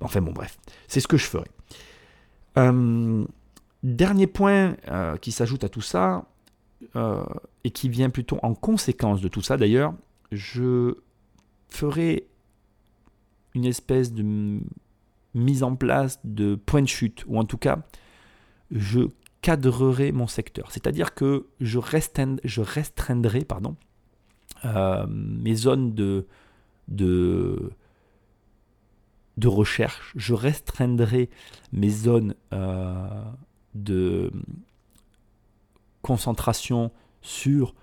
[0.00, 1.46] Enfin bon bref, c'est ce que je ferai.
[2.58, 3.24] Euh,
[3.82, 6.24] dernier point euh, qui s'ajoute à tout ça,
[6.96, 7.24] euh,
[7.62, 9.92] et qui vient plutôt en conséquence de tout ça d'ailleurs,
[10.32, 10.94] je
[11.68, 12.26] ferai
[13.54, 14.60] une espèce de
[15.34, 17.80] mise en place de point de chute, ou en tout cas,
[18.70, 19.00] je
[19.42, 20.70] cadrerai mon secteur.
[20.70, 23.46] C'est-à-dire que je, restreindrai
[24.64, 26.26] euh, mes zones de,
[26.88, 27.70] de,
[29.36, 31.30] de, recherche, je restreindrai
[31.72, 33.22] mes zones euh,
[33.74, 34.30] de
[36.02, 36.90] concentration
[37.22, 37.74] sur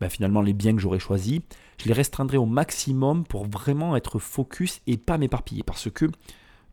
[0.00, 1.40] ben, finalement les biens que j'aurais choisis.
[1.78, 5.62] Je les restreindrai au maximum pour vraiment être focus et pas m'éparpiller.
[5.62, 6.06] Parce que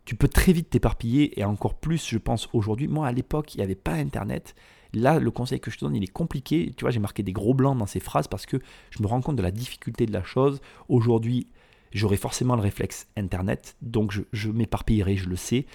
[0.05, 2.87] tu peux très vite t'éparpiller et encore plus, je pense, aujourd'hui.
[2.87, 4.55] Moi, à l'époque, il n'y avait pas Internet.
[4.93, 6.71] Là, le conseil que je te donne, il est compliqué.
[6.75, 8.57] Tu vois, j'ai marqué des gros blancs dans ces phrases parce que
[8.91, 10.61] je me rends compte de la difficulté de la chose.
[10.89, 11.47] Aujourd'hui,
[11.91, 15.65] j'aurai forcément le réflexe Internet, donc je, je m'éparpillerai, je le sais.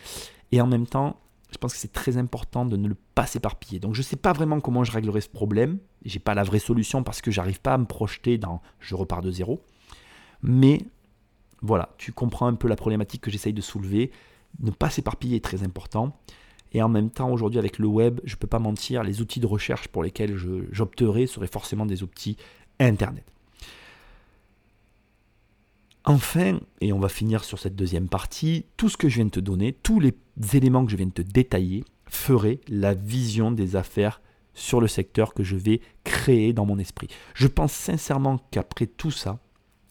[0.53, 1.19] Et en même temps,
[1.51, 3.81] je pense que c'est très important de ne pas s'éparpiller.
[3.81, 5.79] Donc je ne sais pas vraiment comment je réglerai ce problème.
[6.05, 9.23] J'ai pas la vraie solution parce que j'arrive pas à me projeter dans je repars
[9.23, 9.63] de zéro.
[10.43, 10.83] Mais
[11.63, 14.11] voilà, tu comprends un peu la problématique que j'essaye de soulever.
[14.61, 16.17] Ne pas s'éparpiller est très important.
[16.73, 19.41] Et en même temps, aujourd'hui, avec le web, je ne peux pas mentir, les outils
[19.41, 20.37] de recherche pour lesquels
[20.71, 22.37] j'opterai seraient forcément des outils
[22.79, 23.25] Internet.
[26.05, 29.31] Enfin, et on va finir sur cette deuxième partie, tout ce que je viens de
[29.31, 30.15] te donner, tous les
[30.55, 34.21] éléments que je viens de te détailler, feraient la vision des affaires
[34.55, 37.09] sur le secteur que je vais créer dans mon esprit.
[37.35, 39.39] Je pense sincèrement qu'après tout ça,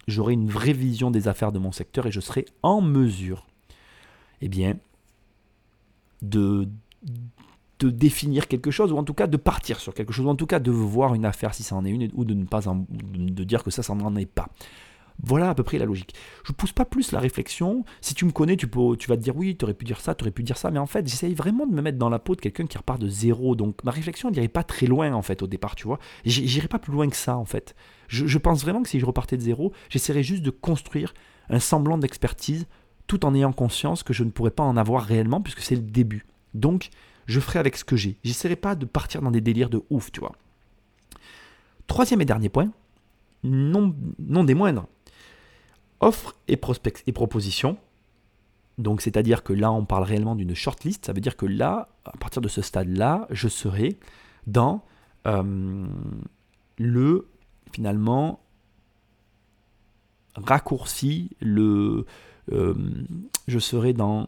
[0.08, 3.46] j'aurai une vraie vision des affaires de mon secteur et je serai en mesure,
[4.42, 4.76] eh bien,
[6.22, 6.68] de,
[7.80, 10.36] de définir quelque chose, ou en tout cas de partir sur quelque chose, ou en
[10.36, 12.62] tout cas de voir une affaire si ça en est une, ou de ne pas
[12.62, 14.50] de dire que ça, ça n'en est pas.
[15.24, 16.14] Voilà à peu près la logique.
[16.44, 17.84] Je ne pousse pas plus la réflexion.
[18.02, 20.00] Si tu me connais, tu, peux, tu vas te dire oui, tu aurais pu dire
[20.00, 20.70] ça, tu aurais pu dire ça.
[20.70, 23.02] Mais en fait, j'essaye vraiment de me mettre dans la peau de quelqu'un qui repart
[23.02, 23.56] de zéro.
[23.56, 26.00] Donc ma réflexion n'irait pas très loin en fait au départ, tu vois.
[26.26, 27.76] J'irai pas plus loin que ça en fait.
[28.08, 31.14] Je, pense vraiment que si je repartais de zéro, j'essaierais juste de construire
[31.50, 32.68] un semblant d'expertise
[33.08, 35.82] tout en ayant conscience que je ne pourrais pas en avoir réellement puisque c'est le
[35.82, 36.26] début.
[36.54, 36.90] Donc,
[37.26, 38.18] je ferai avec ce que j'ai.
[38.24, 40.34] J'essaierai pas de partir dans des délires de ouf, tu vois.
[41.88, 42.70] Troisième et dernier point,
[43.44, 44.88] non, non des moindres,
[46.00, 46.60] offre et,
[47.08, 47.78] et propositions.
[48.78, 51.06] Donc, c'est-à-dire que là, on parle réellement d'une shortlist.
[51.06, 53.98] Ça veut dire que là, à partir de ce stade-là, je serai
[54.46, 54.84] dans
[55.26, 55.88] euh,
[56.78, 57.28] le
[57.72, 58.40] finalement
[60.36, 62.06] raccourci, le,
[62.52, 62.76] euh,
[63.48, 64.28] je serai dans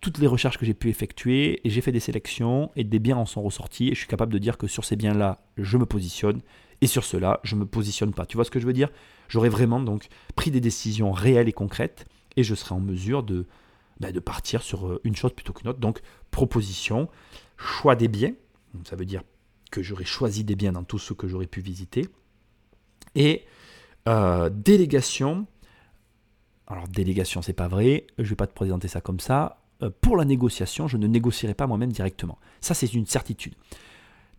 [0.00, 3.16] toutes les recherches que j'ai pu effectuer et j'ai fait des sélections et des biens
[3.16, 5.84] en sont ressortis et je suis capable de dire que sur ces biens-là, je me
[5.84, 6.40] positionne
[6.80, 8.24] et sur ceux-là, je ne me positionne pas.
[8.24, 8.88] Tu vois ce que je veux dire?
[9.30, 12.04] J'aurais vraiment donc pris des décisions réelles et concrètes
[12.36, 13.46] et je serai en mesure de,
[14.00, 15.78] bah, de partir sur euh, une chose plutôt qu'une autre.
[15.78, 16.00] Donc
[16.32, 17.08] proposition,
[17.56, 18.34] choix des biens,
[18.84, 19.22] ça veut dire
[19.70, 22.08] que j'aurais choisi des biens dans tout ce que j'aurais pu visiter
[23.14, 23.44] et
[24.08, 25.46] euh, délégation.
[26.66, 28.08] Alors délégation, c'est pas vrai.
[28.18, 29.62] Je vais pas te présenter ça comme ça.
[29.82, 32.38] Euh, pour la négociation, je ne négocierai pas moi-même directement.
[32.60, 33.54] Ça, c'est une certitude.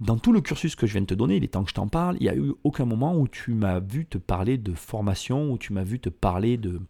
[0.01, 1.75] Dans tout le cursus que je viens de te donner, il est temps que je
[1.75, 4.73] t'en parle, il n'y a eu aucun moment où tu m'as vu te parler de
[4.73, 6.81] formation, où tu m'as vu te parler de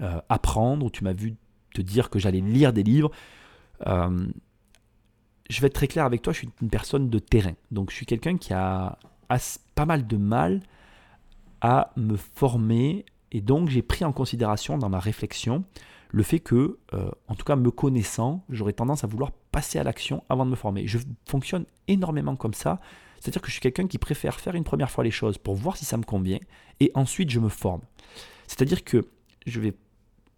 [0.00, 1.36] euh, apprendre, où tu m'as vu
[1.72, 3.10] te dire que j'allais lire des livres.
[3.86, 7.54] je vais être très clair avec toi, je suis une personne de terrain.
[7.70, 8.98] Donc je suis quelqu'un qui a
[9.74, 10.60] pas mal de mal
[11.60, 15.64] à me former et donc j'ai pris en considération dans ma réflexion
[16.10, 19.82] le fait que, euh, en tout cas me connaissant, j'aurais tendance à vouloir passer à
[19.82, 20.86] l'action avant de me former.
[20.86, 22.80] Je fonctionne énormément comme ça,
[23.18, 25.76] c'est-à-dire que je suis quelqu'un qui préfère faire une première fois les choses pour voir
[25.76, 26.38] si ça me convient
[26.78, 27.80] et ensuite je me forme.
[28.46, 29.04] C'est-à-dire que
[29.48, 29.74] je vais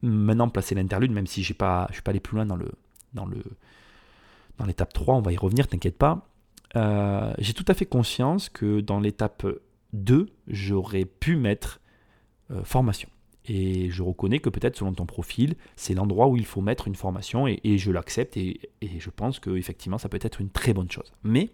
[0.01, 2.73] maintenant placer l'interlude, même si pas, je ne suis pas allé plus loin dans le
[3.13, 3.43] dans le
[4.57, 6.27] dans l'étape 3, on va y revenir, t'inquiète pas.
[6.77, 9.47] Euh, j'ai tout à fait conscience que dans l'étape
[9.93, 11.83] 2, j'aurais pu mettre
[12.51, 13.11] euh, formation.
[13.47, 16.95] Et je reconnais que peut-être selon ton profil, c'est l'endroit où il faut mettre une
[16.95, 21.13] formation et, je l'accepte et, je pense qu'effectivement ça peut être une très bonne chose.
[21.25, 21.51] Mais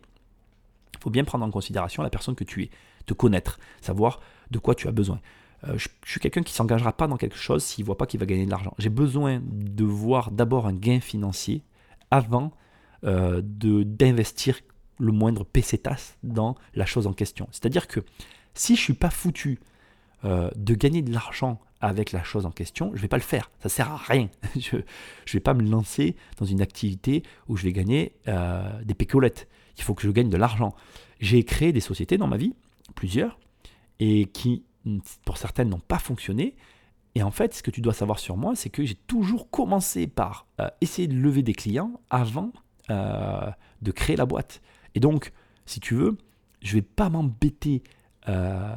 [0.95, 2.71] il faut bien prendre en considération la personne que tu es,
[3.07, 4.21] te connaître, savoir
[4.51, 5.21] de quoi tu as besoin.
[5.65, 8.07] Euh, je, suis quelqu'un qui ne s'engagera pas dans quelque chose s'il ne voit pas
[8.07, 8.75] qu'il va gagner de l'argent.
[8.79, 11.63] J'ai besoin de voir d'abord un gain financier
[12.11, 12.53] avant
[13.05, 14.59] euh, d'investir
[14.99, 17.49] le moindre pesetas dans la chose en question.
[17.53, 18.01] C'est-à-dire que
[18.55, 19.61] si je ne suis pas foutu
[20.25, 23.23] euh, de gagner de l'argent avec la chose en question, je ne vais pas le
[23.23, 23.51] faire.
[23.61, 24.29] Ça sert à rien.
[24.57, 24.83] je ne
[25.33, 29.49] vais pas me lancer dans une activité où je vais gagner euh, des pécolettes.
[29.77, 30.75] Il faut que je gagne de l'argent.
[31.21, 32.55] J'ai créé des sociétés dans ma vie,
[32.95, 33.39] plusieurs,
[34.01, 34.65] et qui,
[35.25, 36.57] pour certaines, n'ont pas fonctionné.
[37.15, 40.07] Et en fait, ce que tu dois savoir sur moi, c'est que j'ai toujours commencé
[40.07, 42.53] par euh, essayer de lever des clients avant
[42.89, 44.63] de créer la boîte.
[44.95, 45.33] Et donc,
[45.65, 46.17] si tu veux,
[46.63, 47.83] je ne vais pas m'embêter
[48.29, 48.75] euh,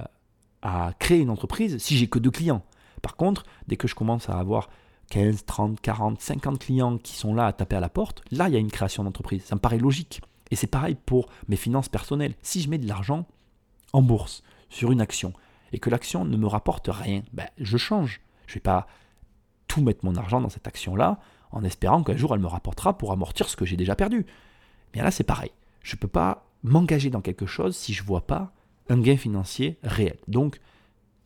[0.62, 2.64] à créer une entreprise si j'ai que deux clients.
[3.00, 4.70] Par contre, dès que je commence à avoir
[5.10, 8.54] 15, 30, 40, 50 clients qui sont là à taper à la porte, là, il
[8.54, 9.44] y a une création d'entreprise.
[9.44, 10.22] Ça me paraît logique.
[10.52, 12.36] Et c'est pareil pour mes finances personnelles.
[12.42, 13.28] Si je mets de l'argent
[13.94, 15.34] en bourse sur une action
[15.72, 18.22] et que l'action ne me rapporte rien, ben, je change.
[18.48, 18.88] Je ne vais pas
[19.68, 21.20] tout mettre mon argent dans cette action-là
[21.52, 24.26] en espérant qu'un jour elle me rapportera pour amortir ce que j'ai déjà perdu.
[24.94, 25.52] Mais là, c'est pareil.
[25.84, 28.52] Je ne peux pas m'engager dans quelque chose si je ne vois pas
[28.90, 30.18] un gain financier réel.
[30.28, 30.60] Donc,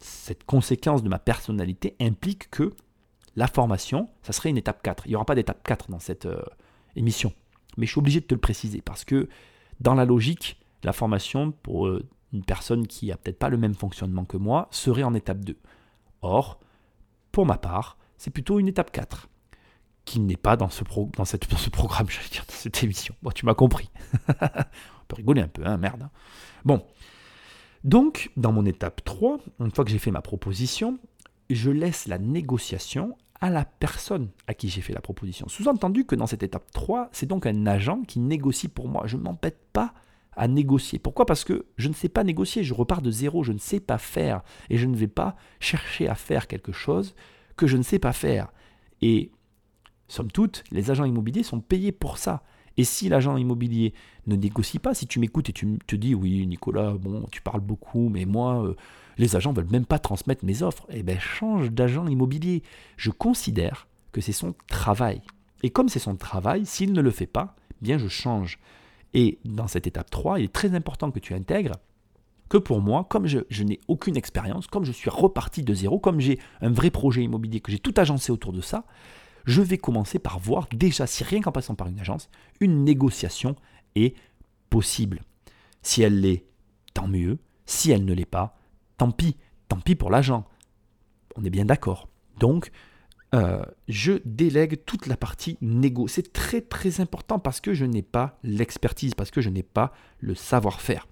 [0.03, 2.73] cette conséquence de ma personnalité implique que
[3.35, 5.07] la formation, ça serait une étape 4.
[5.07, 6.43] Il n'y aura pas d'étape 4 dans cette euh,
[6.95, 7.33] émission.
[7.77, 9.27] Mais je suis obligé de te le préciser parce que
[9.79, 13.73] dans la logique, la formation pour euh, une personne qui n'a peut-être pas le même
[13.73, 15.57] fonctionnement que moi serait en étape 2.
[16.21, 16.59] Or,
[17.31, 19.29] pour ma part, c'est plutôt une étape 4
[20.05, 20.83] qui n'est pas dans ce,
[21.15, 23.15] dans, cette, ce programme, dire, dans cette émission.
[23.23, 23.89] Bon, tu m'as compris.
[24.29, 26.03] On peut rigoler un peu, hein, merde.
[26.03, 26.11] Hein.
[26.65, 26.85] Bon.
[27.83, 30.97] Donc, dans mon étape 3, une fois que j'ai fait ma proposition,
[31.49, 35.47] je laisse la négociation à la personne à qui j'ai fait la proposition.
[35.49, 39.03] Sous-entendu que dans cette étape 3, c'est donc un agent qui négocie pour moi.
[39.05, 39.93] Je ne m'embête pas
[40.35, 40.97] à négocier.
[40.97, 41.25] Pourquoi?
[41.25, 43.97] Parce que je ne sais pas négocier, je repars de zéro, je ne sais pas
[43.97, 44.43] faire.
[44.69, 47.15] Et je ne vais pas chercher à faire quelque chose
[47.57, 48.51] que je ne sais pas faire.
[49.01, 49.31] Et
[50.07, 52.43] Somme toute, les agents immobiliers sont payés pour ça.
[52.77, 53.93] Et si l'agent immobilier
[54.27, 57.61] ne négocie pas, si tu m'écoutes et tu te dis oui Nicolas, bon tu parles
[57.61, 58.75] beaucoup, mais moi euh,
[59.17, 62.63] les agents veulent même pas transmettre mes offres, eh bien change d'agent immobilier.
[62.97, 65.21] Je considère que c'est son travail.
[65.61, 68.59] Et comme c'est son travail, s'il ne le fait pas, bien je change.
[69.13, 71.75] Et dans cette étape 3, il est très important que tu intègres
[72.49, 75.99] que pour moi, comme je, je n'ai aucune expérience, comme je suis reparti de zéro,
[75.99, 78.85] comme j'ai un vrai projet immobilier, que j'ai tout agencé autour de ça,
[79.45, 82.29] je vais commencer par voir déjà si rien qu'en passant par une agence,
[82.59, 83.55] une négociation
[83.95, 84.15] est
[84.69, 85.21] possible.
[85.81, 86.45] Si elle l'est,
[86.93, 87.39] tant mieux.
[87.65, 88.57] Si elle ne l'est pas,
[88.97, 89.37] tant pis.
[89.67, 90.45] Tant pis pour l'agent.
[91.35, 92.09] On est bien d'accord.
[92.39, 92.71] Donc,
[93.33, 96.07] euh, je délègue toute la partie négo.
[96.07, 99.93] C'est très très important parce que je n'ai pas l'expertise, parce que je n'ai pas
[100.19, 101.07] le savoir-faire.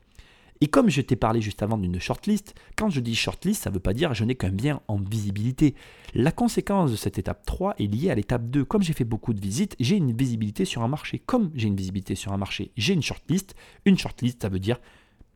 [0.64, 3.74] Et comme je t'ai parlé juste avant d'une shortlist, quand je dis shortlist, ça ne
[3.74, 5.74] veut pas dire je n'ai qu'un bien en visibilité.
[6.14, 8.64] La conséquence de cette étape 3 est liée à l'étape 2.
[8.64, 11.18] Comme j'ai fait beaucoup de visites, j'ai une visibilité sur un marché.
[11.18, 13.56] Comme j'ai une visibilité sur un marché, j'ai une shortlist.
[13.86, 14.80] Une shortlist, ça veut dire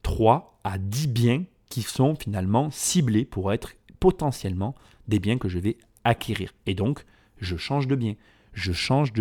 [0.04, 4.76] 3 à 10 biens qui sont finalement ciblés pour être potentiellement
[5.08, 6.54] des biens que je vais acquérir.
[6.68, 7.04] Et donc,
[7.40, 8.14] je change de bien.
[8.54, 9.12] Je change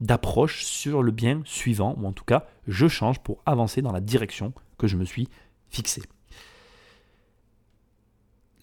[0.00, 4.00] d'approche sur le bien suivant, ou en tout cas, je change pour avancer dans la
[4.00, 5.28] direction que je me suis
[5.68, 6.02] fixée.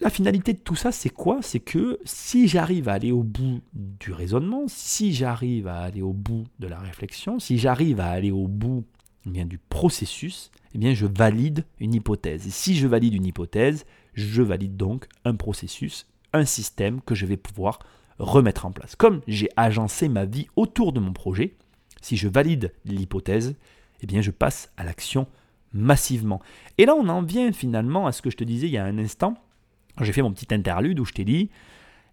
[0.00, 1.40] La finalité de tout ça, c'est quoi?
[1.42, 6.12] C'est que si j'arrive à aller au bout du raisonnement, si j'arrive à aller au
[6.12, 8.84] bout de la réflexion, si j'arrive à aller au bout
[9.34, 12.46] eh du processus, eh bien, je valide une hypothèse.
[12.46, 17.26] Et si je valide une hypothèse, je valide donc un processus, un système que je
[17.26, 17.80] vais pouvoir
[18.18, 18.96] remettre en place.
[18.96, 21.56] Comme j'ai agencé ma vie autour de mon projet,
[22.00, 23.56] si je valide l'hypothèse,
[24.00, 25.26] eh bien, je passe à l'action
[25.72, 26.40] massivement.
[26.78, 28.84] Et là, on en vient finalement à ce que je te disais il y a
[28.84, 29.34] un instant,
[30.00, 31.50] j'ai fait mon petit interlude où je t'ai dit,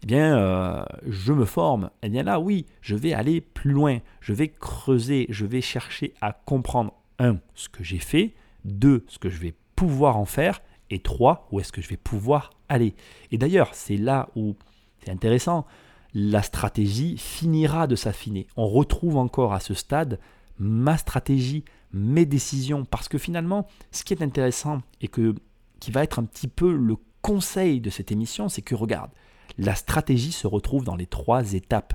[0.03, 1.89] eh bien, euh, je me forme.
[2.03, 3.99] Eh bien là, oui, je vais aller plus loin.
[4.21, 8.33] Je vais creuser, je vais chercher à comprendre, un, ce que j'ai fait,
[8.65, 11.97] deux, ce que je vais pouvoir en faire, et trois, où est-ce que je vais
[11.97, 12.93] pouvoir aller.
[13.31, 14.55] Et d'ailleurs, c'est là où
[15.03, 15.65] c'est intéressant,
[16.13, 18.47] la stratégie finira de s'affiner.
[18.57, 20.19] On retrouve encore à ce stade
[20.57, 25.33] ma stratégie, mes décisions, parce que finalement, ce qui est intéressant et que,
[25.79, 29.11] qui va être un petit peu le conseil de cette émission, c'est que regarde,
[29.57, 31.93] la stratégie se retrouve dans les trois étapes.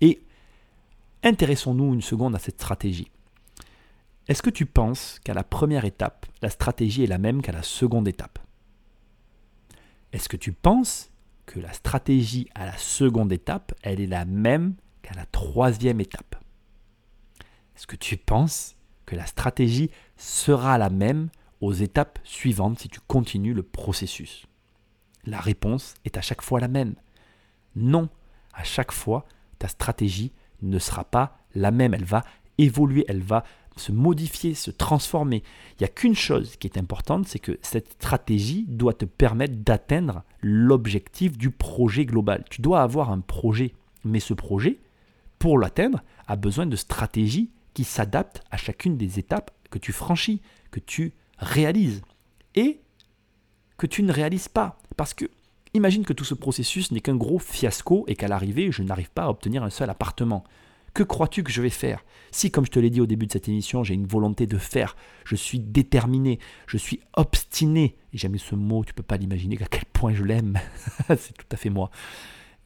[0.00, 0.24] Et
[1.22, 3.10] intéressons-nous une seconde à cette stratégie.
[4.26, 7.62] Est-ce que tu penses qu'à la première étape, la stratégie est la même qu'à la
[7.62, 8.38] seconde étape?
[10.12, 11.10] Est-ce que tu penses
[11.44, 16.36] que la stratégie à la seconde étape, elle est la même qu'à la troisième étape?
[17.76, 18.76] Est-ce que tu penses
[19.16, 21.28] la stratégie sera la même
[21.60, 24.46] aux étapes suivantes si tu continues le processus
[25.24, 26.94] la réponse est à chaque fois la même.
[27.76, 28.08] Non,
[28.54, 29.24] à chaque fois,
[29.58, 31.94] ta stratégie ne sera pas la même.
[31.94, 32.24] Elle va
[32.58, 33.44] évoluer, elle va
[33.76, 35.42] se modifier, se transformer.
[35.72, 39.54] Il n'y a qu'une chose qui est importante, c'est que cette stratégie doit te permettre
[39.56, 42.44] d'atteindre l'objectif du projet global.
[42.50, 43.72] Tu dois avoir un projet,
[44.04, 44.80] mais ce projet,
[45.38, 50.42] pour l'atteindre, a besoin de stratégies qui s'adaptent à chacune des étapes que tu franchis,
[50.70, 52.02] que tu réalises.
[52.54, 52.80] Et
[53.78, 54.78] que tu ne réalises pas.
[54.96, 55.24] Parce que
[55.74, 59.24] imagine que tout ce processus n'est qu'un gros fiasco et qu'à l'arrivée, je n'arrive pas
[59.24, 60.44] à obtenir un seul appartement.
[60.94, 62.04] Que crois-tu que je vais faire?
[62.30, 64.58] Si, comme je te l'ai dit au début de cette émission, j'ai une volonté de
[64.58, 69.56] faire, je suis déterminé, je suis obstiné, et j'aime ce mot, tu peux pas l'imaginer
[69.62, 70.58] à quel point je l'aime,
[71.08, 71.90] c'est tout à fait moi.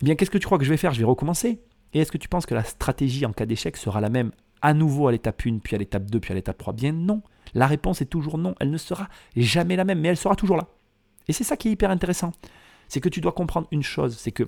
[0.03, 0.93] Eh bien, qu'est-ce que tu crois que je vais faire?
[0.93, 1.61] Je vais recommencer?
[1.95, 4.33] Et est-ce que tu penses que la stratégie en cas d'échec sera la même?
[4.63, 7.23] À nouveau à l'étape 1, puis à l'étape 2, puis à l'étape 3 Bien non.
[7.55, 8.55] La réponse est toujours non.
[8.61, 10.69] Elle ne sera jamais la même, mais elle sera toujours là.
[11.29, 12.33] Et c'est ça qui est hyper intéressant.
[12.89, 14.45] C'est que tu dois comprendre une chose, c'est que,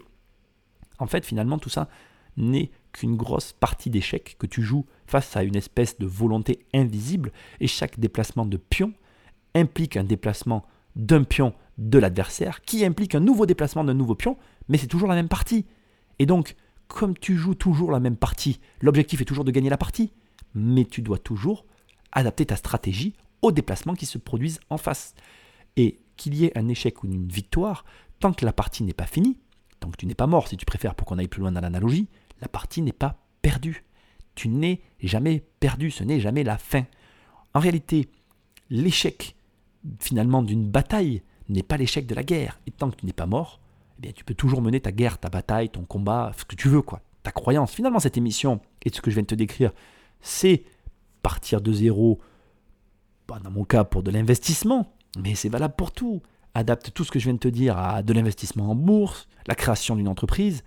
[0.98, 1.88] en fait, finalement, tout ça
[2.36, 7.32] n'est qu'une grosse partie d'échec que tu joues face à une espèce de volonté invisible,
[7.60, 8.92] et chaque déplacement de pion
[9.54, 14.36] implique un déplacement d'un pion de l'adversaire, qui implique un nouveau déplacement d'un nouveau pion,
[14.68, 15.66] mais c'est toujours la même partie.
[16.18, 16.54] Et donc,
[16.88, 20.12] comme tu joues toujours la même partie, l'objectif est toujours de gagner la partie,
[20.54, 21.64] mais tu dois toujours
[22.12, 25.14] adapter ta stratégie aux déplacements qui se produisent en face.
[25.76, 27.84] Et qu'il y ait un échec ou une victoire,
[28.18, 29.38] tant que la partie n'est pas finie,
[29.78, 31.60] tant que tu n'es pas mort, si tu préfères pour qu'on aille plus loin dans
[31.60, 32.08] l'analogie,
[32.40, 33.84] la partie n'est pas perdue.
[34.34, 36.84] Tu n'es jamais perdu, ce n'est jamais la fin.
[37.54, 38.08] En réalité,
[38.70, 39.36] l'échec
[40.00, 42.60] finalement d'une bataille n'est pas l'échec de la guerre.
[42.66, 43.60] Et tant que tu n'es pas mort,
[43.98, 46.68] eh bien, tu peux toujours mener ta guerre, ta bataille, ton combat, ce que tu
[46.68, 47.00] veux, quoi.
[47.24, 47.72] Ta croyance.
[47.72, 49.72] Finalement, cette émission et ce que je viens de te décrire,
[50.20, 50.64] c'est
[51.22, 52.20] partir de zéro,
[53.26, 56.22] bah, dans mon cas pour de l'investissement, mais c'est valable pour tout.
[56.54, 59.54] Adapte tout ce que je viens de te dire à de l'investissement en bourse, la
[59.54, 60.62] création d'une entreprise,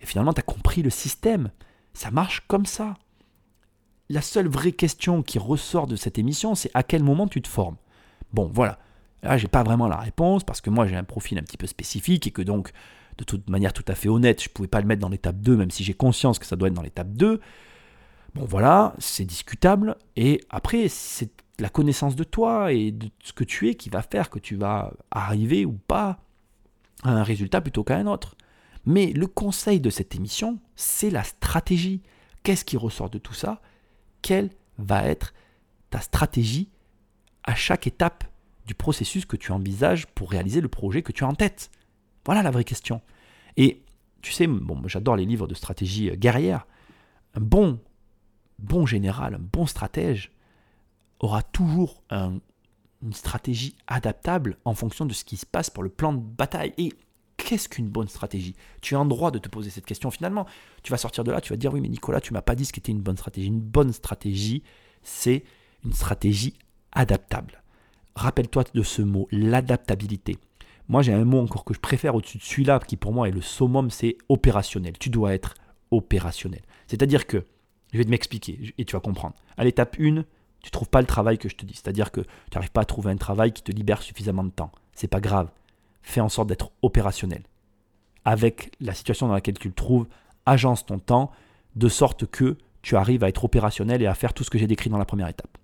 [0.00, 1.50] et finalement, tu as compris le système.
[1.94, 2.94] Ça marche comme ça.
[4.08, 7.48] La seule vraie question qui ressort de cette émission, c'est à quel moment tu te
[7.48, 7.76] formes.
[8.32, 8.78] Bon, voilà.
[9.22, 11.66] Là, j'ai pas vraiment la réponse parce que moi, j'ai un profil un petit peu
[11.66, 12.72] spécifique et que donc,
[13.18, 15.56] de toute manière tout à fait honnête, je pouvais pas le mettre dans l'étape 2,
[15.56, 17.40] même si j'ai conscience que ça doit être dans l'étape 2.
[18.34, 19.96] Bon, voilà, c'est discutable.
[20.16, 24.02] Et après, c'est la connaissance de toi et de ce que tu es qui va
[24.02, 26.18] faire que tu vas arriver ou pas
[27.04, 28.36] à un résultat plutôt qu'à un autre.
[28.86, 32.02] Mais le conseil de cette émission, c'est la stratégie.
[32.42, 33.60] Qu'est-ce qui ressort de tout ça?
[34.22, 35.34] Quelle va être
[35.90, 36.68] ta stratégie
[37.44, 38.24] à chaque étape?
[38.66, 41.70] Du processus que tu envisages pour réaliser le projet que tu as en tête
[42.24, 43.00] Voilà la vraie question.
[43.56, 43.82] Et
[44.22, 46.66] tu sais, bon, j'adore les livres de stratégie guerrière.
[47.34, 47.80] Un bon,
[48.58, 50.32] bon général, un bon stratège,
[51.18, 56.12] aura toujours une stratégie adaptable en fonction de ce qui se passe pour le plan
[56.12, 56.72] de bataille.
[56.78, 56.92] Et
[57.36, 58.54] qu'est-ce qu'une bonne stratégie?
[58.80, 60.46] Tu as un droit de te poser cette question finalement.
[60.82, 62.64] Tu vas sortir de là, tu vas dire oui mais Nicolas, tu m'as pas dit
[62.64, 63.48] ce qu'était une bonne stratégie.
[63.48, 64.62] Une bonne stratégie,
[65.02, 65.44] c'est
[65.84, 66.54] une stratégie
[66.92, 67.61] adaptable.
[68.14, 70.36] Rappelle-toi de ce mot, l'adaptabilité.
[70.88, 73.32] Moi, j'ai un mot encore que je préfère au-dessus de celui-là, qui pour moi est
[73.32, 74.98] le summum, c'est opérationnel.
[74.98, 75.54] Tu dois être
[75.90, 76.62] opérationnel.
[76.86, 77.44] C'est-à-dire que,
[77.92, 79.34] je vais te m'expliquer et tu vas comprendre.
[79.56, 80.24] À l'étape 1,
[80.62, 81.74] tu ne trouves pas le travail que je te dis.
[81.74, 84.70] C'est-à-dire que tu n'arrives pas à trouver un travail qui te libère suffisamment de temps.
[84.94, 85.50] C'est pas grave.
[86.02, 87.42] Fais en sorte d'être opérationnel.
[88.24, 90.06] Avec la situation dans laquelle tu le trouves,
[90.46, 91.30] agence ton temps
[91.76, 94.66] de sorte que tu arrives à être opérationnel et à faire tout ce que j'ai
[94.66, 95.58] décrit dans la première étape.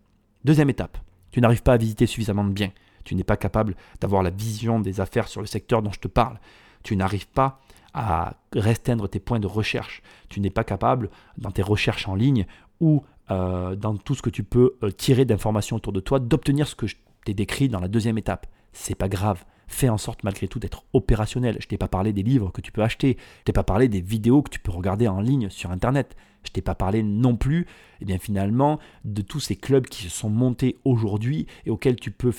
[0.44, 0.98] Deuxième étape,
[1.30, 2.72] tu n'arrives pas à visiter suffisamment de biens.
[3.04, 6.08] Tu n'es pas capable d'avoir la vision des affaires sur le secteur dont je te
[6.08, 6.38] parle.
[6.82, 7.60] Tu n'arrives pas
[7.94, 10.02] à restreindre tes points de recherche.
[10.28, 12.46] Tu n'es pas capable, dans tes recherches en ligne
[12.80, 16.68] ou euh, dans tout ce que tu peux euh, tirer d'informations autour de toi, d'obtenir
[16.68, 18.46] ce que je t'ai décrit dans la deuxième étape.
[18.80, 19.44] C'est pas grave.
[19.66, 21.56] Fais en sorte malgré tout d'être opérationnel.
[21.60, 23.18] Je t'ai pas parlé des livres que tu peux acheter.
[23.40, 26.16] Je t'ai pas parlé des vidéos que tu peux regarder en ligne sur Internet.
[26.44, 27.66] Je t'ai pas parlé non plus,
[28.00, 32.12] eh bien finalement, de tous ces clubs qui se sont montés aujourd'hui et auxquels tu
[32.12, 32.32] peux,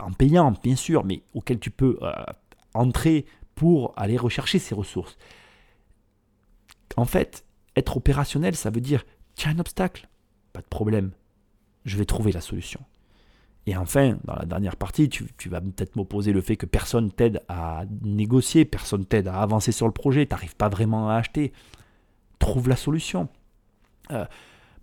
[0.00, 2.12] en payant bien sûr, mais auxquels tu peux euh,
[2.74, 3.24] entrer
[3.54, 5.16] pour aller rechercher ces ressources.
[6.96, 7.44] En fait,
[7.76, 9.06] être opérationnel, ça veut dire,
[9.36, 10.08] tiens un obstacle,
[10.52, 11.12] pas de problème,
[11.84, 12.80] je vais trouver la solution.
[13.66, 17.42] Et enfin, dans la dernière partie, tu, vas peut-être m'opposer le fait que personne t'aide
[17.48, 21.52] à négocier, personne t'aide à avancer sur le projet, tu n'arrives pas vraiment à acheter.
[22.38, 23.28] Trouve la solution.
[24.12, 24.24] Euh,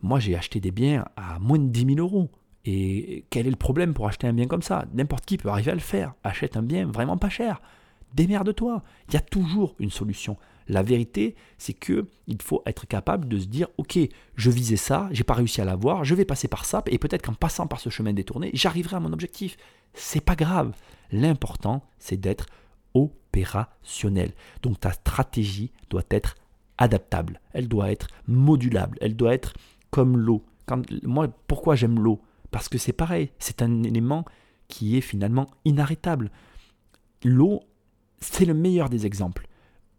[0.01, 2.29] moi, j'ai acheté des biens à moins de 10 000 euros.
[2.65, 4.86] Et quel est le problème pour acheter un bien comme ça?
[4.93, 6.13] N'importe qui peut arriver à le faire.
[6.23, 7.61] Achète un bien vraiment pas cher.
[8.14, 8.84] Démerde-toi.
[9.07, 10.38] Il y a toujours une solution.
[10.68, 13.99] La vérité, c'est que il faut être capable de se dire OK,
[14.36, 17.26] je visais ça, j'ai pas réussi à l'avoir, je vais passer par ça et peut-être
[17.26, 19.57] qu'en passant par ce chemin détourné, j'arriverai à mon objectif.
[19.93, 20.74] C'est pas grave.
[21.11, 22.45] L'important, c'est d'être
[22.93, 24.32] opérationnel.
[24.61, 26.36] Donc ta stratégie doit être
[26.78, 29.53] adaptable, elle doit être modulable, elle doit être
[29.91, 30.43] comme l'eau.
[31.03, 32.22] moi, pourquoi j'aime l'eau?
[32.51, 34.26] Parce que c'est pareil, c'est un élément
[34.68, 36.32] qui est finalement inarrêtable.
[37.24, 37.61] L'eau,
[38.24, 39.47] c'est le meilleur des exemples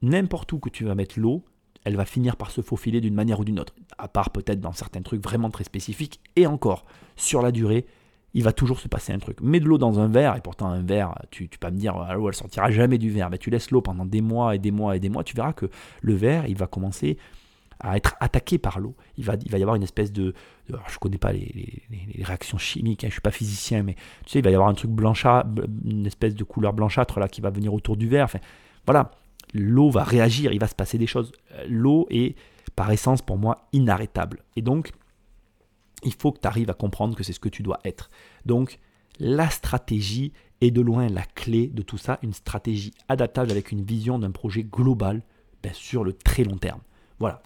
[0.05, 1.43] n'importe où que tu vas mettre l'eau,
[1.85, 3.75] elle va finir par se faufiler d'une manière ou d'une autre.
[3.99, 6.21] À part peut-être dans certains trucs vraiment très spécifiques.
[6.37, 6.85] Et encore,
[7.17, 7.87] sur la durée,
[8.33, 9.41] il va toujours se passer un truc.
[9.41, 11.97] Mets de l'eau dans un verre, et pourtant un verre, tu, tu peux me dire,
[12.15, 13.31] l'eau elle sortira jamais du verre.
[13.31, 15.53] Mais tu laisses l'eau pendant des mois et des mois et des mois, tu verras
[15.53, 15.67] que
[16.01, 17.19] le verre, il va commencer
[17.85, 18.97] à être attaqué par l'eau.
[19.19, 20.35] Il va, il va y avoir une espèce de...
[20.69, 21.83] je ne connais pas les,
[22.23, 24.69] réactions chimiques, hein, je ne suis pas physicien, mais tu sais, il va y avoir
[24.69, 25.49] un truc blanchâtre,
[25.85, 28.25] une espèce de couleur blanchâtre là qui va venir autour du verre.
[28.25, 28.41] Enfin,
[28.87, 29.11] voilà,
[29.53, 31.33] l'eau va réagir, il va se passer des choses.
[31.69, 32.37] L'eau est
[32.75, 34.43] par essence pour moi inarrêtable.
[34.57, 34.93] Et donc,
[36.03, 38.09] il faut que tu arrives à comprendre que c'est ce que tu dois être.
[38.47, 38.79] Donc,
[39.21, 43.83] la stratégie est de loin la clé de tout ça, une stratégie adaptable avec une
[43.83, 45.23] vision d'un projet global
[45.63, 46.81] ben, sur le très long terme.
[47.19, 47.43] Voilà.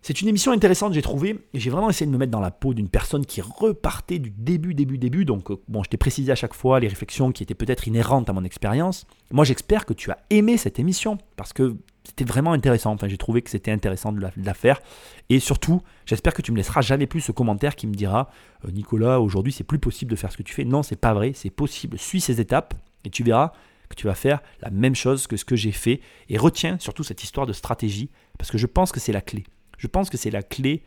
[0.00, 2.72] C'est une émission intéressante, j'ai trouvé, j'ai vraiment essayé de me mettre dans la peau
[2.72, 5.24] d'une personne qui repartait du début, début, début.
[5.24, 8.30] Donc, euh, bon, je t'ai précisé à chaque fois les réflexions qui étaient peut-être inhérentes
[8.30, 9.06] à mon expérience.
[9.32, 12.92] Moi, j'espère que tu as aimé cette émission, parce que c'était vraiment intéressant.
[12.92, 14.80] Enfin, j'ai trouvé que c'était intéressant de la, faire.
[15.28, 18.30] Et surtout, j'espère que tu me laisseras jamais plus ce commentaire qui me dira
[18.64, 20.64] euh, Nicolas, aujourd'hui, c'est plus possible de faire ce que tu fais.
[20.64, 21.98] Non, c'est pas vrai, c'est possible.
[21.98, 22.74] Suis ces étapes,
[23.04, 23.52] et tu verras
[23.88, 26.00] que tu vas faire la même chose que ce que j'ai fait.
[26.28, 29.44] Et retiens surtout cette histoire de stratégie, parce que je pense que c'est la clé.
[29.78, 30.82] Je pense que c'est la clé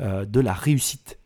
[0.00, 1.18] euh, de la réussite.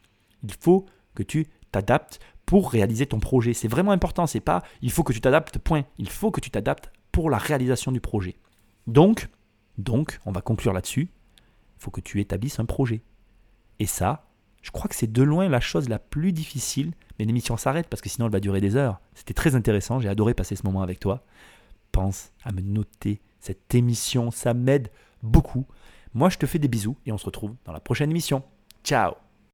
[0.44, 3.52] Il faut que tu t'adaptes pour réaliser ton projet.
[3.52, 4.26] C'est vraiment important.
[4.26, 5.84] C'est pas il faut que tu t'adaptes, point.
[5.98, 8.36] Il faut que tu t'adaptes pour la réalisation du projet.
[8.86, 9.28] Donc,
[9.78, 11.08] donc, on va conclure là-dessus.
[11.38, 13.02] Il faut que tu établisses un projet.
[13.78, 14.26] Et ça,
[14.62, 16.92] je crois que c'est de loin la chose la plus difficile.
[17.18, 19.00] Mais l'émission s'arrête parce que sinon elle va durer des heures.
[19.14, 20.00] C'était très intéressant.
[20.00, 21.24] J'ai adoré passer ce moment avec toi.
[21.92, 24.30] Pense à me noter cette émission.
[24.30, 24.90] Ça m'aide
[25.22, 25.66] beaucoup.
[26.16, 28.42] Moi, je te fais des bisous et on se retrouve dans la prochaine émission.
[28.82, 29.25] Ciao